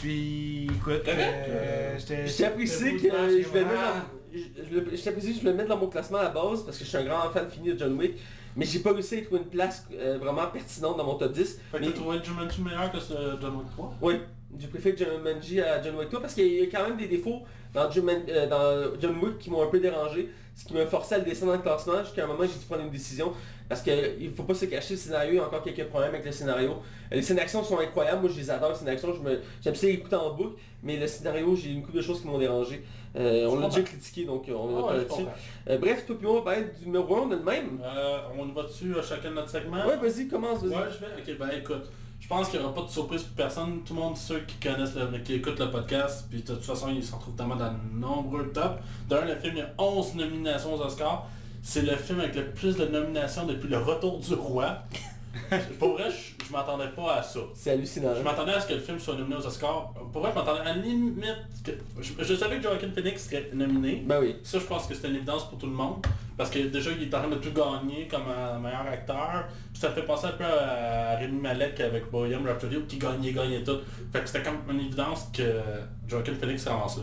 [0.00, 4.32] Puis, écoute, euh, euh, t'apprécie que je vais le mettre dans...
[4.32, 4.38] je-
[4.70, 6.62] je le- je t'apprécie que je vais le mettre dans mon classement à la base
[6.64, 8.14] parce que je suis un grand fan fini de John Wick.
[8.56, 11.60] Mais j'ai pas réussi à trouver une place euh, vraiment pertinente dans mon top 10.
[11.70, 14.14] Fait que Mais t'as trouvé Jumanji meilleur que ce John Wick 3 oui,
[14.58, 17.06] j'ai préféré John Manji à John Wick 3 parce qu'il y a quand même des
[17.06, 17.42] défauts
[17.74, 20.86] dans John, Man- euh, dans John Wick qui m'ont un peu dérangé, ce qui m'a
[20.86, 23.32] forcé à le descendre dans le classement jusqu'à un moment j'ai dû prendre une décision
[23.68, 26.26] parce qu'il faut pas se cacher, le scénario, il y a encore quelques problèmes avec
[26.26, 26.70] le scénario.
[26.72, 29.40] Euh, Les scènes d'action sont incroyables, moi je les adore les scènes d'action, je me-
[29.62, 32.38] j'aime ça écouter en boucle, mais le scénario, j'ai une couple de choses qui m'ont
[32.38, 32.82] dérangé.
[33.16, 35.22] Euh, on l'a déjà critiqué donc on Ah va pas là-dessus.
[35.68, 37.80] Euh, bref, toi puis moi on va parler du numéro 1, on le même.
[37.84, 39.86] Euh, on va dessus à chacun de notre segment?
[39.86, 40.70] Ouais, vas-y, commence, vas-y.
[40.78, 40.98] Ouais, je
[41.30, 41.32] vais.
[41.34, 41.90] Ok, ben écoute,
[42.20, 43.80] je pense qu'il n'y aura pas de surprise pour personne.
[43.84, 46.90] Tout le monde, ceux qui connaissent, le, qui écoutent le podcast, puis de toute façon,
[46.90, 48.80] ils s'en trouvent tellement dans de nombreux tops.
[49.08, 51.26] D'un, le film, a 11 nominations aux Oscars.
[51.62, 54.84] C'est le film avec le plus de nominations depuis le retour du roi.
[55.78, 57.40] pour vrai, je, je m'attendais pas à ça.
[57.54, 58.14] C'est hallucinant.
[58.16, 59.92] Je m'attendais à ce que le film soit nominé aux Oscars.
[60.12, 61.24] Pour vrai, je m'attendais à limite
[61.64, 61.70] que...
[62.00, 64.02] Je, je savais que Joaquin Phoenix serait nominé.
[64.04, 64.36] Ben oui.
[64.42, 66.04] Ça, je pense que c'était une évidence pour tout le monde.
[66.36, 69.44] Parce que déjà, il est en train de tout gagner comme un meilleur acteur.
[69.72, 73.32] Puis ça me fait penser un peu à Rémi Malek avec Bohemian Rhapsody qui gagnait,
[73.32, 73.78] gagnait tout.
[74.12, 75.60] Fait que c'était comme une évidence que
[76.08, 77.02] Joaquin Phoenix se ramasse là.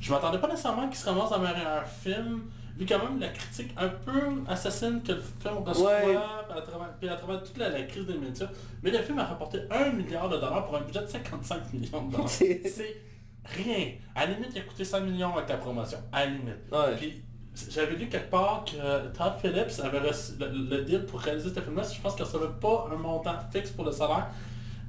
[0.00, 2.42] Je m'attendais pas nécessairement qu'il se ramasse dans meilleur film.
[2.76, 6.16] Vu quand même la critique un peu assassine que le film reçoit, Ouais.
[6.16, 8.48] à travers, puis à travers toute la, la crise des médias.
[8.82, 12.02] Mais le film a rapporté 1 milliard de dollars pour un budget de 55 millions
[12.06, 12.28] de dollars.
[12.28, 12.62] C'est-
[13.44, 13.92] rien.
[14.14, 15.98] À la limite, il a coûté 100 millions avec la promotion.
[16.12, 16.56] À la limite.
[16.72, 16.96] Ouais.
[16.96, 17.22] Puis
[17.70, 21.60] j'avais lu quelque part que Todd Phillips avait reçu le, le deal pour réaliser ce
[21.60, 21.82] film-là.
[21.84, 24.26] Je pense qu'il recevait pas un montant fixe pour le salaire,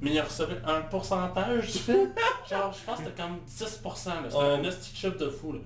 [0.00, 2.10] mais il recevait un pourcentage du film.
[2.50, 4.06] Genre, je pense que c'était comme 10%.
[4.08, 4.14] là.
[4.24, 4.44] C'était Ouais.
[4.54, 5.52] un esti de fou.
[5.52, 5.58] là.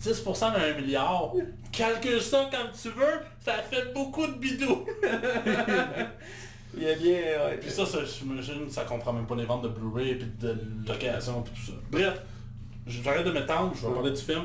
[0.00, 1.32] 10% d'un milliard.
[1.72, 4.84] Calcule ça comme tu veux, ça fait beaucoup de bidou.
[6.76, 7.16] Il y a bien...
[7.16, 7.58] ouais.
[7.60, 11.42] Puis ça, ça j'imagine, ça comprend même pas les ventes de Blu-ray, puis de location,
[11.42, 11.78] puis tout ça.
[11.90, 12.20] Bref,
[12.86, 14.44] j'arrête de m'étendre, je vais parler du film.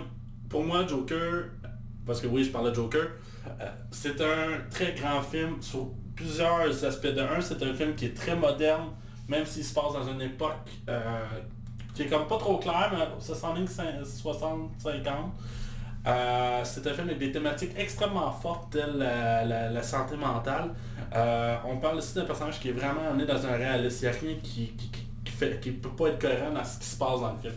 [0.49, 1.45] Pour moi, Joker,
[2.05, 3.07] parce que oui, je parlais de Joker,
[3.47, 7.07] euh, c'est un très grand film sur plusieurs aspects.
[7.07, 8.89] De un, c'est un film qui est très moderne,
[9.27, 11.25] même s'il se passe dans une époque euh,
[11.93, 15.09] qui est comme pas trop claire, mais ça s'enligne 60-50.
[16.05, 20.71] Euh, c'est un film avec des thématiques extrêmement fortes telles la, la- santé mentale.
[21.15, 24.05] Euh, on parle aussi d'un personnage qui est vraiment né dans un réalisme.
[24.05, 24.89] Il n'y a rien qui, qui,
[25.23, 27.53] qui- fait, qui peut pas être cohérent dans ce qui se passe dans le film.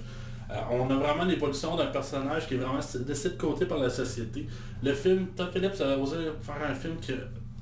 [0.51, 2.79] Euh, on a vraiment l'évolution d'un personnage qui est vraiment
[3.09, 4.47] laissé de côté par la société.
[4.83, 7.13] Le film, Todd Phillips a osé faire un film que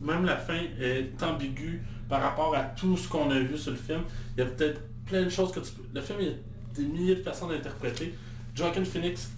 [0.05, 3.79] même la fin est ambiguë par rapport à tout ce qu'on a vu sur le
[3.79, 4.03] film.
[4.37, 5.83] Il y a peut-être plein de choses que tu peux...
[5.95, 6.23] Le film, a
[6.77, 8.15] des milliers de personnes à interpréter.
[8.55, 9.31] Joaquin Phoenix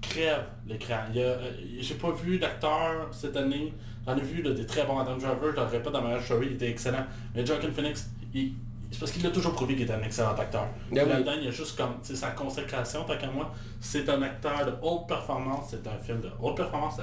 [0.00, 1.04] crève l'écran.
[1.14, 3.72] A, euh, J'ai pas vu d'acteur cette année.
[4.06, 4.98] J'en ai vu là, des très bons.
[4.98, 7.06] Adam Driver, je le répète dans ma story, il était excellent.
[7.34, 10.66] Mais Joaquin Phoenix, c'est parce qu'il l'a toujours prouvé qu'il était un excellent acteur.
[10.92, 11.08] Ben oui.
[11.08, 13.52] Là-dedans, il y a juste comme c'est sa consécration, tant qu'à moi.
[13.80, 16.96] C'est un acteur de haute performance, c'est un film de haute performance.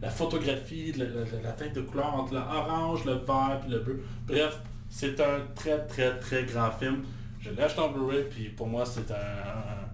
[0.00, 4.02] La, photographie, la, la- la teinte de couleur entre l'orange, le vert puis le bleu.
[4.26, 4.58] Bref,
[4.90, 7.02] c'est un très très très grand film.
[7.42, 9.88] Je l'ai acheté en Blu-ray, puis pour moi c'est un,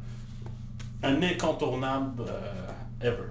[1.03, 3.29] un, incontournable euh, ever.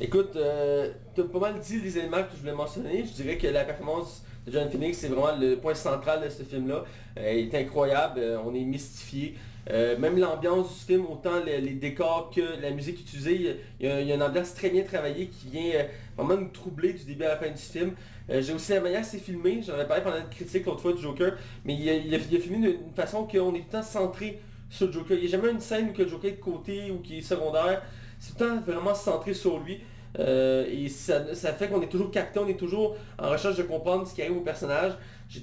[0.00, 3.04] Écoute, euh, tu as pas mal dit les éléments que je voulais mentionner.
[3.04, 6.44] Je dirais que la performance de John Phoenix, c'est vraiment le point central de ce
[6.44, 6.84] film-là.
[7.18, 9.36] Euh, il est incroyable, euh, on est mystifié.
[9.70, 14.00] Euh, même l'ambiance du film, autant les, décors que la musique utilisée, il y a-
[14.14, 15.82] une ambiance très bien travaillée qui vient euh,
[16.16, 17.92] vraiment nous troubler du début à la fin du film.
[18.30, 20.92] Euh, J'ai aussi la manière c'est filmé, j'en avais parlé pendant une critique l'autre fois
[20.92, 21.32] du Joker,
[21.64, 23.82] mais il a, il a- il a filmé d'une façon qu'on est tout le temps
[23.82, 24.40] centré
[24.70, 25.16] sur le Joker.
[25.16, 27.22] Il n'y a jamais une scène où le Joker est de côté ou qui est
[27.22, 27.82] secondaire.
[28.20, 29.80] C'est tout le temps vraiment centré sur lui.
[30.18, 33.62] Euh, et ça, ça fait qu'on est toujours capté, on est toujours en recherche de
[33.64, 34.92] comprendre ce qui arrive au personnage.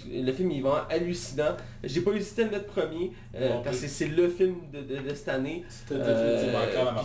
[0.10, 1.58] Le film il est vraiment hallucinant.
[1.84, 5.10] J'ai pas hésité à le mettre premier, euh, parce que c'est le film de, de-
[5.10, 5.66] de cette année.
[5.92, 6.38] Euh,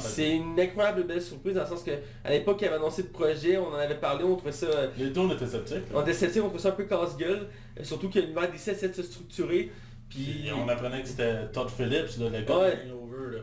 [0.00, 1.90] c'est une incroyable belle surprise dans le sens que
[2.24, 4.68] à l'époque il avait annoncé le projet, on en avait parlé, on trouvait ça...
[4.96, 5.82] Les deux on était sceptiques.
[5.92, 7.48] on était sceptiques, on trouvait ça un peu casse-gueule.
[7.82, 9.72] surtout que l'univers DC essaie de se structurer.
[10.08, 12.78] Puis on apprenait que c'était Todd Phillips, là, le gars Ouais.
[12.86, 13.40] Là.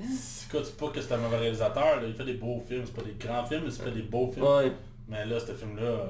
[0.00, 2.02] C'est quoi, c'est pas que c'est un mauvais réalisateur, là.
[2.06, 4.30] il fait des beaux films, c'est pas des grands films, mais il fait des beaux
[4.30, 4.46] films.
[4.46, 4.72] Ouais,
[5.08, 5.82] Mais là, ce film-là...
[5.82, 6.06] euh,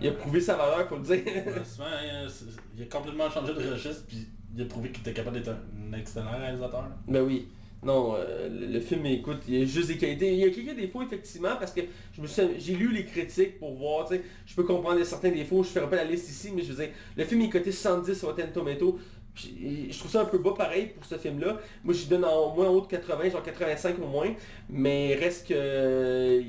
[0.00, 1.22] il a prouvé sa valeur, faut le dire.
[1.64, 2.46] souvent, hein, c'est-
[2.76, 5.92] il a complètement changé de registre, puis il a prouvé qu'il était capable d'être un,
[5.98, 6.84] excellent réalisateur.
[7.06, 7.48] Ben oui.
[7.82, 10.32] Non, euh, le, le film, écoute, il y a juste des qualités.
[10.32, 11.80] Il y a quelques défauts, effectivement, parce que
[12.14, 15.30] je me suis, j'ai lu les critiques pour voir, tu sais, je peux comprendre certains
[15.30, 17.72] défauts, je ferai pas la liste ici, mais je veux dire, le film est coté
[17.72, 18.98] 70 sur Rotten Tomato.
[19.36, 21.58] Je trouve ça un peu bas pareil pour ce film-là.
[21.84, 24.34] Moi, je donne en moins haut de 80, genre 85 au moins.
[24.68, 26.42] Mais reste que...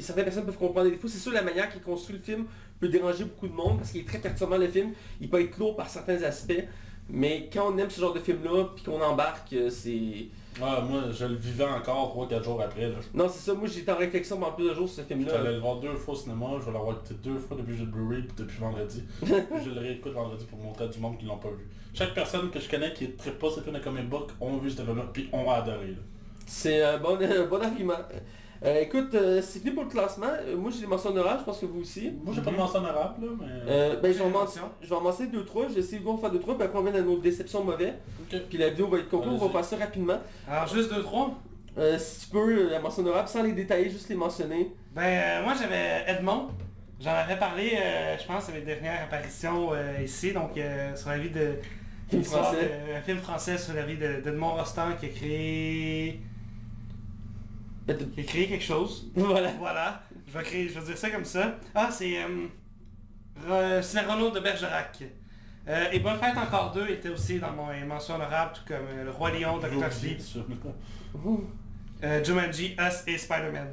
[0.00, 1.08] certaines personnes peuvent comprendre les défauts.
[1.08, 2.46] C'est sûr, la manière qu'il construit le film
[2.80, 4.92] peut déranger beaucoup de monde, parce qu'il est très perturbant le film.
[5.20, 6.64] Il peut être lourd par certains aspects.
[7.08, 10.28] Mais quand on aime ce genre de film-là, puis qu'on embarque, euh, c'est...
[10.60, 12.88] Ouais, moi, je le vivais encore 3-4 jours après.
[12.88, 12.96] Là.
[13.14, 13.54] Non, c'est ça.
[13.54, 15.40] Moi, j'étais en réflexion pendant plusieurs jours sur ce film-là.
[15.40, 17.86] allé le voir deux fois au cinéma, je vais l'avoir écouté deux fois depuis le
[17.86, 19.02] Blu-ray puis depuis vendredi.
[19.20, 19.30] Puis
[19.64, 21.66] je le réécoute vendredi pour montrer à du monde qui l'ont pas vu.
[21.94, 24.70] Chaque personne que je connais qui ne pas ces films de comic book ont vu
[24.70, 25.88] ce film-là puis ont adoré.
[25.88, 26.02] là.
[26.46, 27.94] C'est un bon, un bon argument.
[28.64, 30.26] Euh, écoute, euh, c'est fini pour le classement.
[30.46, 32.12] Euh, moi, j'ai des mentions honorables, je pense que vous aussi.
[32.22, 33.46] Moi, j'ai pas de mention honorable, là, mais...
[33.68, 34.62] Euh, ben, je vais en Mention.
[34.62, 35.66] men- je vais en mentionner deux, trois.
[35.68, 37.94] Je vais essayer de faire deux, trois, puis après on vient à nos déceptions mauvais.
[38.32, 38.38] Ok.
[38.48, 39.52] Puis la vidéo va être complète, on va Allez-y.
[39.52, 40.18] faire ça rapidement.
[40.48, 41.34] Alors juste deux, trois.
[41.76, 44.70] Euh, si tu peux, euh, la mention honorable, sans les détailler, juste les mentionner.
[44.94, 46.48] Ben euh, moi j'avais Edmond.
[47.00, 51.08] J'en avais parlé, euh, je pense, à mes dernières apparitions euh, ici, donc euh, sur
[51.08, 51.54] la vie de...
[52.08, 52.62] Film l'histoire français.
[52.86, 56.20] de- un film français sur la vie de- d'Edmond Rostand qui a créé...
[57.88, 59.10] A créé quelque chose.
[59.14, 59.50] Voilà.
[59.58, 61.56] Voilà, je vais, créer, je vais dire ça comme ça.
[61.74, 62.22] Ah, c'est
[63.48, 65.02] euh, c'est Renaud de Bergerac.
[65.68, 69.04] Euh, et Bonne Fête encore deux était aussi dans mon mention honorable, tout comme euh,
[69.04, 70.18] Le Roi Lion, J'ai Doctor Sleep,
[72.04, 73.68] euh, Jumanji, Us et Spider-Man.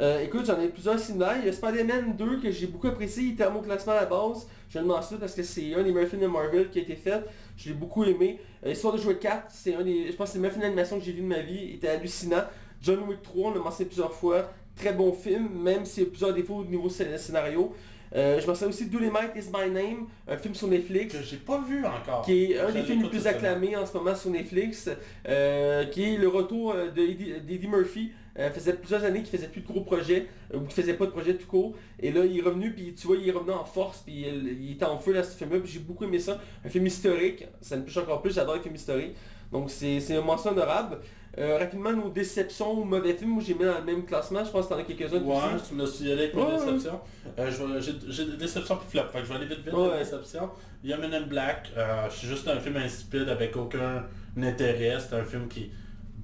[0.00, 1.36] Euh, écoute, j'en ai plusieurs similaires.
[1.40, 3.24] Il y a Spider-Man 2 que j'ai beaucoup apprécié.
[3.24, 4.46] Il était à mon classement à la base.
[4.68, 6.94] Je le mentionne parce que c'est un des meilleurs films de Marvel qui a été
[6.94, 7.24] fait.
[7.56, 8.38] Je l'ai beaucoup aimé.
[8.64, 10.12] Euh, Histoire de jouer 4, c'est un des.
[10.12, 11.58] Je pense que c'est le meilleur film d'animation que j'ai vu de ma vie.
[11.70, 12.44] Il était hallucinant.
[12.82, 14.50] John Wick 3, on l'a mentionné plusieurs fois.
[14.76, 17.74] Très bon film, même s'il y a plusieurs défauts au niveau scé- scénario.
[18.14, 21.14] Euh, je mentionne aussi Dolomite is My Name, un film sur Netflix.
[21.14, 22.22] Que j'ai pas vu encore.
[22.24, 24.88] qui est un des films les plus acclamés en ce moment sur Netflix,
[25.28, 28.12] euh, qui est le retour euh, de Eddie, d'Eddie Murphy.
[28.38, 31.10] Euh, faisait plusieurs années qu'il faisait plus de gros projets, ou qu'il faisait pas de
[31.10, 31.74] projet tout court.
[31.98, 34.56] Et là, il est revenu, puis tu vois, il est revenu en force, puis il,
[34.62, 36.40] il était en feu là, ce film-là, puis j'ai beaucoup aimé ça.
[36.64, 39.16] Un film historique, ça me touche encore plus, j'adore les films historiques.
[39.50, 40.98] Donc c'est c'est un mention honorable.
[41.38, 44.50] Euh, rapidement, nos déceptions ou mauvais films, moi j'ai mis dans le même classement, je
[44.50, 45.68] pense que t'en as quelques-uns Ouais, aussi.
[45.68, 46.66] tu me suis allé avec mes Ouais, ouais.
[46.66, 47.00] déceptions.
[47.38, 49.88] Euh, j'ai, des déceptions puis flop, fait que je vais aller vite vite Ouais.
[49.92, 50.50] les déceptions.
[50.84, 54.04] In Black, euh, c'est juste un film insipide avec aucun
[54.36, 55.70] intérêt, c'est un film qui est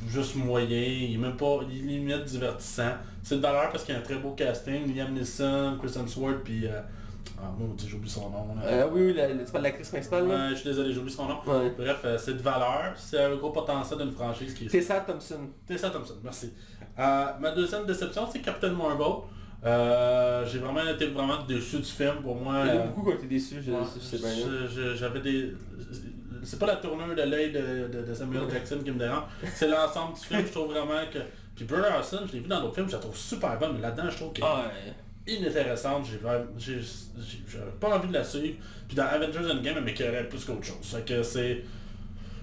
[0.09, 2.95] juste moyen, il est même pas, il est limite divertissant.
[3.23, 6.43] C'est de valeur parce qu'il y a un très beau casting, Liam Neeson, Chris Hemsworth
[6.43, 6.67] puis...
[7.39, 8.55] Ah mon dieu, j'oublie son nom.
[8.55, 8.63] là.
[8.67, 11.39] Euh, oui, oui, parles de l'actrice principale là Ouais, je suis désolé, j'oublie son nom.
[11.47, 11.73] Ouais.
[11.77, 15.41] Bref, euh, c'est de valeur, c'est un gros potentiel d'une franchise qui est Tessa Thompson.
[15.67, 16.53] Tessa Thompson, merci.
[16.99, 19.07] Euh, ma deuxième déception, c'est Captain Marvel.
[19.65, 22.63] Euh, j'ai vraiment été vraiment déçu du film pour moi.
[22.65, 23.63] Il y en a euh, beaucoup qui ont été déçus,
[24.97, 25.53] J'avais des...
[26.43, 29.23] C'est pas la tournure de l'œil de, de- de Samuel Jackson qui me dérange.
[29.55, 31.19] C'est l'ensemble du film, je trouve vraiment que...
[31.57, 33.81] Puis Brie Larson, je l'ai vu dans d'autres films, je la trouve super bonne, mais
[33.81, 34.93] là-dedans, je trouve qu'elle Ah, ouais.
[35.27, 36.07] Inintéressante.
[36.07, 38.57] J'ai pas envie de la suivre.
[38.87, 40.77] Puis dans Avengers Endgame, elle m'écœurait plus qu'autre chose.
[40.83, 41.63] Fait que c'est...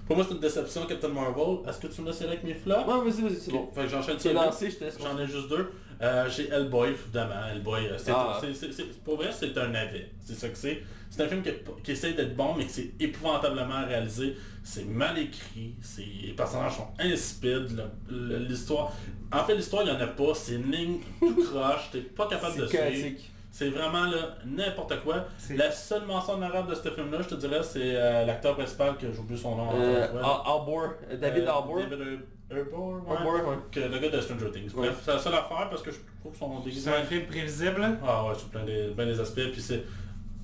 [0.08, 1.60] Pour moi, c'est une déception, Captain Marvel.
[1.68, 2.86] Est-ce que tu me laisses avec mes flops?
[2.86, 3.70] Ouais, vas-y, vas-y, c'est bon.
[3.74, 4.34] Fait que j'enchaîne sur.
[4.34, 5.72] J'en ai juste deux.
[6.02, 7.36] Euh, j'ai Hellboy, évidemment.
[7.52, 8.40] Hellboy, euh, c'est, Ah.
[8.42, 10.10] c'est- pour vrai, c'est un navet.
[10.24, 10.82] C'est ça que c'est.
[11.10, 11.52] C'est un film qui,
[11.84, 14.36] qui essaie d'être bon, mais qui c'est épouvantablement réalisé.
[14.64, 15.76] C'est mal écrit.
[15.82, 17.84] C'est, les personnages sont insipides.
[18.10, 18.92] l'histoire...
[19.34, 20.34] En fait, l'histoire, il n'y en a pas.
[20.34, 21.90] C'est une ligne tout croche.
[21.92, 23.20] T'es pas capable de C'est suivre.
[23.54, 25.26] C'est vraiment là, n'importe quoi.
[25.56, 29.12] La seule mention honorable de ce film-là, je te dirais, c'est euh, l'acteur principal, que
[29.12, 29.70] j'ai oublié son nom.
[29.76, 31.80] Euh, Arbor, euh, David Euh, Arbor.
[31.90, 32.20] David
[32.52, 33.42] Ouais.
[33.42, 33.56] Ouais.
[33.72, 34.74] Que le gars de Stranger Things.
[34.74, 34.88] Ouais.
[34.88, 36.94] Bref, c'est la seule affaire parce que je trouve son C'est déguisement...
[37.00, 37.98] un film prévisible.
[38.06, 39.52] Ah ouais, sur plein des, plein des aspects.
[39.52, 39.84] Puis c'est...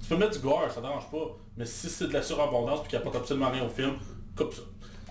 [0.01, 1.37] Tu peux mettre du gore, ça dérange pas.
[1.57, 3.93] Mais si c'est de la surabondance puis qu'il apporte absolument rien au film,
[4.35, 4.61] coupe ça.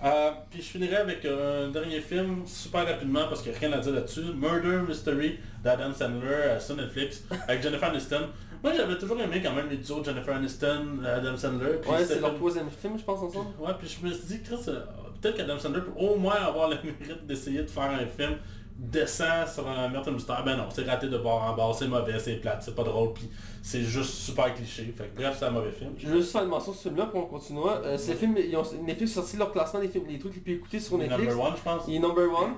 [0.03, 3.71] Euh, puis je finirai avec un dernier film super rapidement parce qu'il n'y a rien
[3.73, 4.21] à dire là-dessus.
[4.35, 8.27] Murder Mystery d'Adam Sandler euh, sur Netflix avec Jennifer Aniston.
[8.63, 11.77] Moi j'avais toujours aimé quand même les duos Jennifer Aniston, Adam Sandler.
[11.81, 13.49] Puis Ouais, c'est leur troisième film, je pense, ensemble.
[13.59, 14.81] Ouais, puis je me suis dit, Chris, euh,
[15.21, 18.37] peut-être qu'Adam Sandler peut au moins avoir le mérite d'essayer de faire un film
[18.77, 20.43] décent sur un meurtre mystère.
[20.45, 23.13] Ben non, c'est raté de bord en bord, c'est mauvais, c'est plate, c'est pas drôle,
[23.13, 23.29] puis
[23.61, 24.93] c'est juste super cliché.
[24.95, 25.91] Fait que bref, c'est un mauvais film.
[25.97, 27.59] Je veux juste faire une mention sur ce film-là pour qu'on continue.
[27.65, 30.35] Euh, c'est le film, ils ont, Netflix a sorti leur classement des films, les trucs
[30.35, 31.29] les plus écoutés sur Netflix.
[31.29, 31.83] Number one, je pense.
[31.87, 32.53] Il est number one.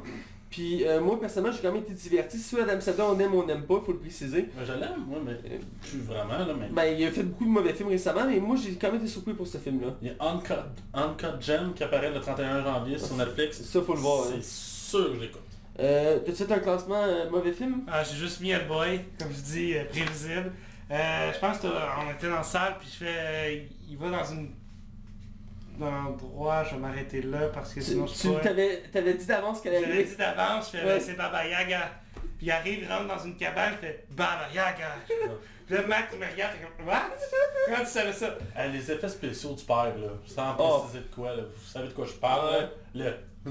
[0.50, 2.38] Puis euh, moi, personnellement, j'ai quand même été diverti.
[2.39, 4.50] Si Adam Sandler, on aime ou on n'aime pas, faut le préciser.
[4.58, 5.36] Mais je l'aime, moi, mais
[5.82, 6.70] plus vraiment, là, mais...
[6.70, 9.08] Ben, il a fait beaucoup de mauvais films récemment, mais moi, j'ai quand même été
[9.08, 9.93] surpris pour ce film-là.
[10.02, 10.54] Il y a Uncut,
[10.93, 13.62] Uncut Gem qui apparaît le 31 janvier sur Netflix.
[13.62, 14.26] Ça, faut le voir.
[14.28, 14.32] hein.
[14.41, 15.41] C'est sûr que je l'écoute.
[15.80, 17.84] Euh, T'as-tu fait un classement euh, mauvais film?
[17.88, 20.52] Ah, j'ai juste mis Hellboy, comme je dis, euh, prévisible.
[20.91, 23.16] Euh, je pense qu'on était dans la salle, puis je fais...
[23.18, 24.50] euh, il va dans une...
[25.80, 29.25] Dans l'endroit, je vais m'arrêter là, parce que Tu, sinon je tu t'avais t'avais dit
[29.25, 30.99] d'avance qu'elle J'avais allait dit d'avance, je fais, Ouais.
[30.99, 31.89] c'est Baba Yaga.
[32.38, 34.95] Puis il arrive, il rentre dans une cabane, il fait Baba Yaga.
[35.65, 37.09] Puis là, Mac, il me regarde, il fait comme, What?
[37.65, 38.36] Comment tu savais ça?
[38.55, 40.80] Hey, les effets spéciaux du père, là, sans Oh.
[40.80, 42.69] préciser de quoi, là, vous savez de quoi je parle, là?
[42.95, 43.13] Le...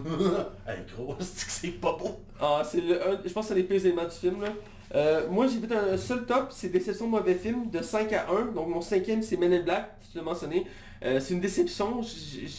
[0.68, 2.20] hey gros, c'est que c'est pas beau.
[2.40, 4.48] Ah, c'est le, un- je pense que c'est les pires éléments du film là.
[4.94, 8.26] Euh, moi j'ai fait un seul top, c'est Déception de mauvais film de 5 à
[8.30, 8.52] 1.
[8.52, 10.66] Donc mon cinquième c'est Men in Black, si tu l'as mentionné.
[11.04, 12.00] Euh, c'est une déception,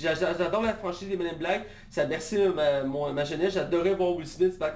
[0.02, 3.94] j'adore la franchise des Men in Black, ça a bercé ma, mon- ma jeunesse, j'adorais
[3.96, 4.76] voir Will Smith se battre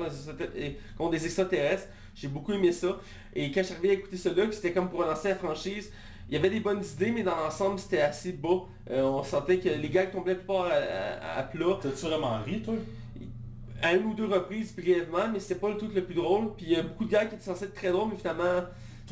[0.97, 2.99] contre des extraterrestres- j'ai beaucoup aimé ça.
[3.33, 5.91] Et quand arrivé à écouter là, que c'était comme pour relancer la franchise,
[6.29, 8.61] il y avait des bonnes idées, mais dans l'ensemble c'était assez bas.
[8.91, 11.77] Euh, on sentait que les gars tombaient plupart à, à- à plat.
[11.81, 12.75] T'as-tu vraiment ri, toi?
[13.81, 16.53] à une ou deux reprises brièvement, mais c'était pas le truc le plus drôle.
[16.55, 18.61] Puis il y a beaucoup de gars qui étaient censés être très drôles, mais finalement,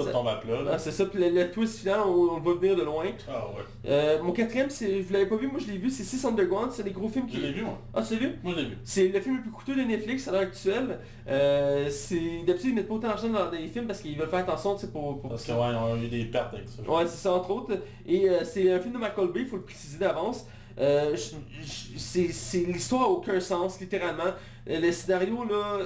[0.02, 0.72] Tout Ça- tombe à plat, là.
[0.74, 1.06] ah, c'est ça.
[1.06, 3.06] Puis le, le twist final, on, on voit venir de loin.
[3.30, 3.64] Ah ouais.
[3.90, 6.72] Euh, mon quatrième, c'est, vous l'avez pas vu, moi je l'ai vu, c'est Six Underground,
[6.72, 7.42] c'est des gros films Je qui...
[7.42, 7.78] l'ai vu, moi.
[7.94, 8.36] Ah, tu l'as vu?
[8.44, 8.78] Moi, je l'ai vu.
[8.84, 11.00] C'est le film le plus coûteux de Netflix à l'heure actuelle.
[11.28, 14.40] Euh, c'est d'habitude ils mettent pas autant d'argent dans les films parce qu'ils veulent faire
[14.40, 16.82] attention, tu sais, pour, pour Parce que, ouais, ils ont eu des pertes avec ça.
[16.92, 17.78] Ouais, c'est ça entre autres.
[18.06, 20.46] Et euh, c'est un film de Michael Bay, il faut le préciser d'avance.
[20.78, 21.98] Je- je-
[22.30, 24.32] c'est l'histoire a aucun sens, littéralement.
[24.66, 25.80] Le scénario là,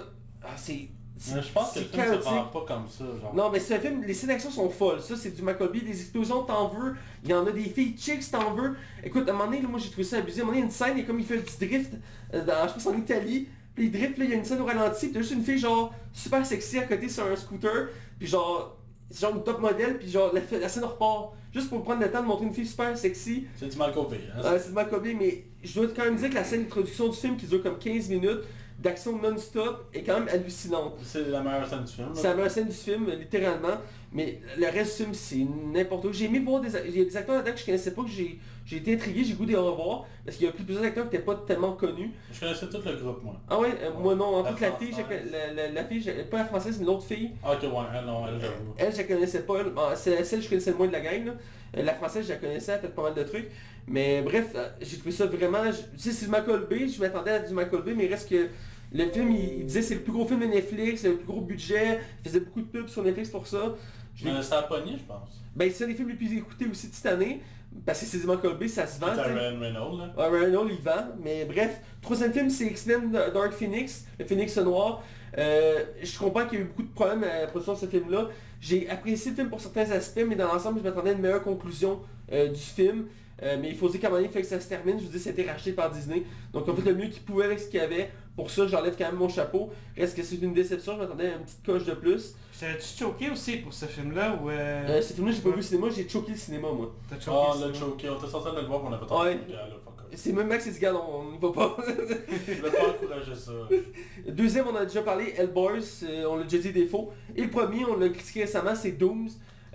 [0.44, 0.88] ah, c'est
[1.18, 3.34] je pense que le film se vend pas comme ça, genre.
[3.34, 5.02] Non, mais c'est un film, les scènes d'action sont folles.
[5.02, 6.96] Ça, c'est du Bay, des explosions, t'en veux.
[7.24, 8.76] Il y en a des filles chicks, t'en veux.
[9.04, 10.42] Écoute, à un moment donné, là, moi j'ai trouvé ça abusé.
[10.42, 11.94] À un moment donné, il y a une scène, et comme il fait du drift,
[12.34, 13.48] euh, dans, je pense en Italie.
[13.74, 15.44] Puis il drift, là, il y a une scène au ralenti, puis t'as juste une
[15.44, 17.90] fille genre super sexy à côté sur un scooter.
[18.20, 18.78] Puis genre,
[19.10, 21.34] c'est genre une top modèle, puis genre la, la scène repart.
[21.54, 23.48] Juste pour prendre le temps de montrer une fille super sexy.
[23.56, 24.42] C'est du copié, hein?
[24.44, 27.16] Euh, c'est Michael Bay, mais je dois quand même dire que la scène d'introduction du
[27.16, 28.42] film qui dure comme 15 minutes,
[28.80, 30.96] d'action non-stop, est quand même hallucinante.
[31.04, 32.08] C'est la meilleure scène du film.
[32.14, 33.78] C'est la meilleure scène du film, littéralement.
[34.12, 36.12] Mais le reste du film, c'est n'importe quoi.
[36.14, 38.96] J'ai aimé voir des, des acteurs là-dedans que je connaissais pas, que j'ai j'ai été
[38.96, 40.06] intrigué, j'ai goûté de les revoir.
[40.26, 42.12] Parce qu'il y a plusieurs acteurs qui n'étaient pas tellement connus.
[42.32, 43.36] Je connaissais tout le groupe, moi.
[43.50, 44.38] Ah ouais, euh, moi non.
[44.40, 44.96] En fait, la fille,
[45.32, 47.70] la, la- la fille, pas la française, mais l'autre fille, Ah, ok, ouais,
[48.00, 48.74] elle, non, elle, j'avoue.
[48.78, 49.60] elle, je la connaissais pas.
[49.60, 49.72] elle.
[49.98, 51.26] C'est celle que je connaissais le moins de la gang.
[51.26, 51.34] là.
[51.78, 53.50] Euh, La française, je la connaissais, elle a fait pas mal de trucs.
[53.88, 55.64] Mais bref, euh, j'ai trouvé ça vraiment...
[55.70, 58.30] Tu sais, c'est du Michael Bay, je m'attendais à du Michael Bay, mais il reste
[58.30, 58.48] que...
[58.94, 61.26] Le film, il, il disait c'est le plus gros film de Netflix, c'est le plus
[61.26, 63.76] gros budget, il faisait beaucoup de pubs sur Netflix pour ça.
[64.24, 65.42] Mais ça a pogné, je pense.
[65.56, 67.42] Ben c'est un des films les plus écoutés aussi de cette année,
[67.86, 69.14] parce que c'est du ça se vend.
[69.14, 69.22] Sais.
[69.22, 70.14] Ryan Reynolds, là.
[70.16, 71.82] Ouais, Ryan Reynolds, il vend, mais bref.
[72.02, 75.04] Troisième film, c'est X-Men Dark Phoenix, le Phoenix noir.
[75.38, 77.88] Euh, je comprends qu'il y a eu beaucoup de problèmes à la production de ce
[77.88, 78.30] film-là.
[78.62, 81.44] J'ai apprécié le film pour certains aspects, mais dans l'ensemble, je m'attendais à une meilleure
[81.44, 82.00] conclusion
[82.32, 83.08] euh, du film.
[83.44, 84.98] Euh, mais il faut dire qu'à un moment donné, il fallait que ça se termine.
[85.00, 86.24] Je vous dis, été racheté par Disney.
[86.54, 88.10] Donc, on fait le mieux qu'ils pouvaient avec ce qu'il y avait.
[88.36, 89.70] Pour ça, j'enlève quand même mon chapeau.
[89.98, 92.36] Reste que c'est une déception, je m'attendais à une petite coche de plus.
[92.60, 94.50] T'avais-tu choqué aussi pour ce film-là ou...
[94.50, 94.88] Euh...
[94.88, 96.94] Euh, ce film-là, j'ai pas vu au cinéma, j'ai choqué le cinéma, moi.
[97.10, 97.92] T'as choqué Ah, le le cinéma?
[97.92, 99.36] choqué, on était censé aller le voir, mais on avait Ouais.
[99.38, 99.92] pas off.
[100.14, 101.76] C'est même Max qui dit, gars, on ne va pas.
[102.48, 103.52] Je voulais pas encourager ça.
[104.30, 107.12] Deuxième, on a déjà parlé, Hellboys, euh, on l'a déjà dit défaut.
[107.36, 109.28] Et le premier, on l'a critiqué récemment, c'est Dooms.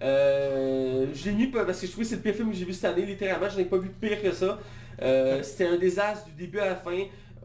[0.03, 2.65] Euh, je l'ai mis parce que je trouvais que c'est le pire film que j'ai
[2.65, 4.59] vu cette année, littéralement, je n'ai pas vu pire que ça.
[5.03, 6.97] Euh, C'était un désastre du début à la fin,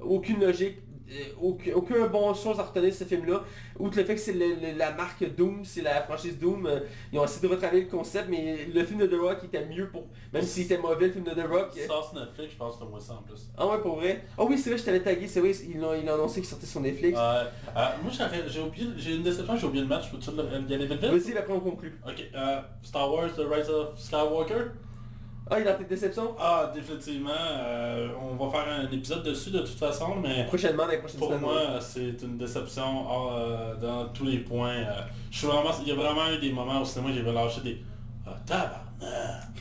[0.01, 0.78] aucune logique,
[1.10, 3.43] euh, aucun, aucun bon chose à retenir de ce film-là.
[3.78, 4.36] Outre le fait que c'est
[4.78, 6.80] la marque Doom, c'est la franchise Doom, euh,
[7.12, 9.89] ils ont essayé de retravailler le concept, mais le film de The Rock était mieux
[9.89, 10.03] pour...
[10.34, 11.70] Même s'il était mauvais, le film de The Rock...
[11.78, 13.49] euh, Sort sur Netflix, je pense que c'est moi ça en plus.
[13.58, 14.24] Ah ouais, pour vrai?
[14.38, 16.82] Ah oui, c'est vrai, je t'avais tagué, c'est vrai, ils l'ont annoncé qu'il sortait sur
[16.82, 17.18] Netflix.
[17.20, 17.43] Euh,
[18.01, 18.12] moi,
[18.47, 21.12] j'ai oublié, j'ai une déception, j'ai oublié le match, peux-tu le aller vite vite?
[21.12, 21.99] Vas-y, après on conclut.
[22.08, 24.72] Ok, euh, Star Wars The Rise of Skywalker.
[25.50, 26.36] Ah, il a tes déceptions?
[26.39, 30.89] Ah, définitivement, euh, on va faire un épisode dessus de toute façon, mais Prochainement, dans
[30.91, 31.41] les prochaines pour semaines.
[31.41, 34.70] moi, c'est une déception euh, dans tous les points.
[34.74, 37.22] euh, je suis vraiment, il y a vraiment eu des moments au cinéma où j'ai
[37.22, 37.78] relâché des...
[38.26, 38.82] Ah, tabarnak!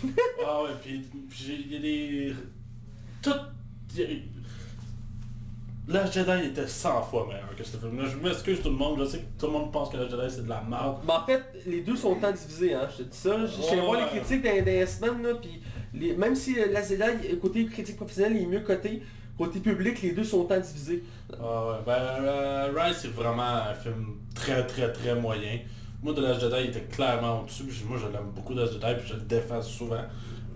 [0.47, 2.35] ah ouais, puis puis j'ai- il y a des...
[3.23, 3.35] Tout...
[5.87, 8.09] La Jedi était 100 fois meilleur que ce film-là.
[8.09, 10.23] Je m'excuse tout le monde, je sais que tout le monde pense que la Jedi
[10.35, 10.97] c'est de la merde.
[11.07, 13.47] Mais en fait, les deux sont tant divisés, hein, je te dis ça.
[13.47, 14.09] Suis allé voir les Ouais.
[14.21, 15.61] critiques dans, dans les semaines, là, puis
[15.95, 17.07] même si euh, la Zelda,
[17.41, 19.03] côté critique professionnelle, il est mieux coté,
[19.39, 21.03] côté public, les deux sont tant divisés.
[21.33, 25.59] Ah ouais, ben euh, Rise c'est vraiment un film très très très moyen.
[26.03, 28.95] Moi de la Jedi il était clairement au-dessus, moi je l'aime beaucoup de la Jedi,
[28.99, 30.03] puis je le défends souvent.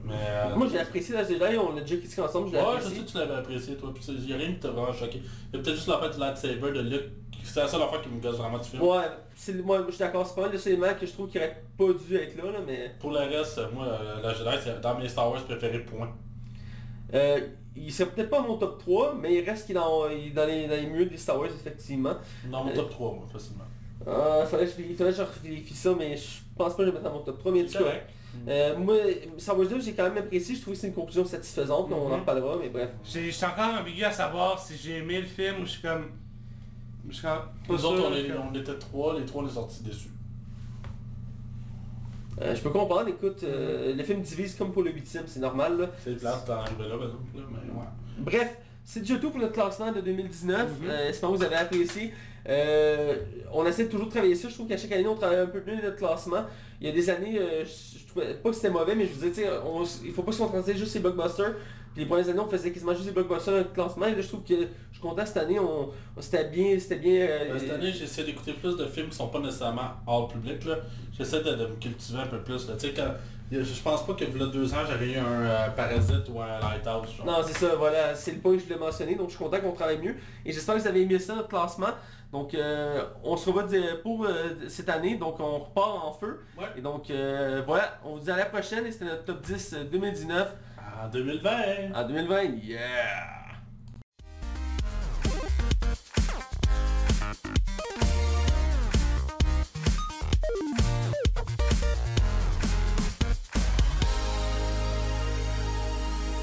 [0.09, 0.15] Mais...
[0.19, 2.89] euh, Moi, j'ai apprécié la Zelda, on l'a déjà critiqué ensemble, je l'ai Ouais, je
[2.89, 5.21] sais que tu l'avais apprécié toi, puis il y a rien qui t'a vraiment choqué.
[5.53, 7.05] Il y a peut-être juste l'affaire du lightsaber de Luke,
[7.45, 8.83] c'est la seule affaire qui me gosse vraiment du film.
[8.83, 9.05] Ouais,
[9.35, 11.39] c'est moi, je suis d'accord, c'est pas mal de ces éléments que je trouve qui
[11.39, 12.93] auraient pas dû être là, là mais...
[12.99, 16.11] Pour le reste, moi euh, la Jedi c'est dans mes Star Wars préférés, point.
[17.15, 17.41] Euh,
[17.77, 20.31] il serait peut-être pas mon top 3, mais il reste qu'il est dans, il est
[20.31, 22.15] dans, les, dans les des Star Wars, effectivement.
[22.51, 23.65] Dans mon Euh, top 3 moi, facilement.
[24.07, 26.85] Euh, fallait que je, il fallait que je vérifie ça, mais je pense pas que
[26.85, 28.11] je vais mettre dans mon top 3, mais correct.
[28.47, 28.95] Euh, moi,
[29.39, 31.95] Star Wars 2, j'ai quand même apprécié, je trouve que c'est une conclusion satisfaisante, mais
[31.95, 32.21] on en Mhm.
[32.21, 32.91] reparlera, mais bref.
[33.05, 35.83] J'ai- Je suis encore ambigu à savoir si j'ai aimé le film ou je suis
[35.83, 36.07] comme...
[37.09, 39.43] Je suis comme pas Nous autres sûr on, est- que- on était trois, les trois
[39.43, 40.09] on est sortis déçus.
[42.41, 45.77] Euh, je peux comprendre, écoute, euh, le film divise comme pour le huitième, c'est normal.
[45.79, 45.87] Là.
[46.05, 47.87] C'est plate d'en arriver là, par exemple, là, mais ouais.
[48.19, 50.71] Bref, c'est déjà tout pour notre classement de 2019.
[50.81, 50.89] Mhm.
[50.89, 52.13] Euh, J'espère que vous avez apprécié.
[52.49, 53.17] Euh,
[53.53, 54.49] on essaie toujours de travailler ça.
[54.49, 56.45] Je trouve qu'à chaque année, on travaille un peu mieux notre classement.
[56.81, 59.49] Il y a des années, euh, je pas que c'était mauvais, mais je vous disais,
[59.65, 61.55] on il faut pas se concentrer juste les blockbusters.
[61.95, 64.07] Puis les premières années, on faisait quasiment juste des blockbusters notre classement.
[64.07, 67.13] Et je trouve que je suis cette année, on, on- c'était bien, c'était bien.
[67.23, 70.57] euh, Euh, Cette année, j'essaie d'écouter plus de films qui sont pas nécessairement hors public.
[71.17, 72.69] J'essaie de, de me cultiver un peu plus.
[72.69, 72.75] là.
[73.51, 77.17] Je pense pas que là deux ans j'avais eu un euh, Parasite ou un Lighthouse.
[77.17, 77.27] Genre.
[77.27, 79.61] Non, c'est ça, voilà, c'est le point que je voulais mentionner, donc je suis content
[79.61, 80.17] qu'on travaille mieux.
[80.45, 81.89] Et j'espère que vous avez aimé ça, notre classement.
[82.31, 86.41] Donc, euh, on se revoit dire- pour euh, cette année, donc on repart en feu.
[86.59, 86.67] Ouais.
[86.77, 89.75] Et donc, euh, voilà, on vous dit à la prochaine, et c'était notre top 10
[89.91, 90.53] 2019
[91.03, 91.51] En 2020.
[91.95, 92.43] en 2020.
[92.63, 92.79] Yeah!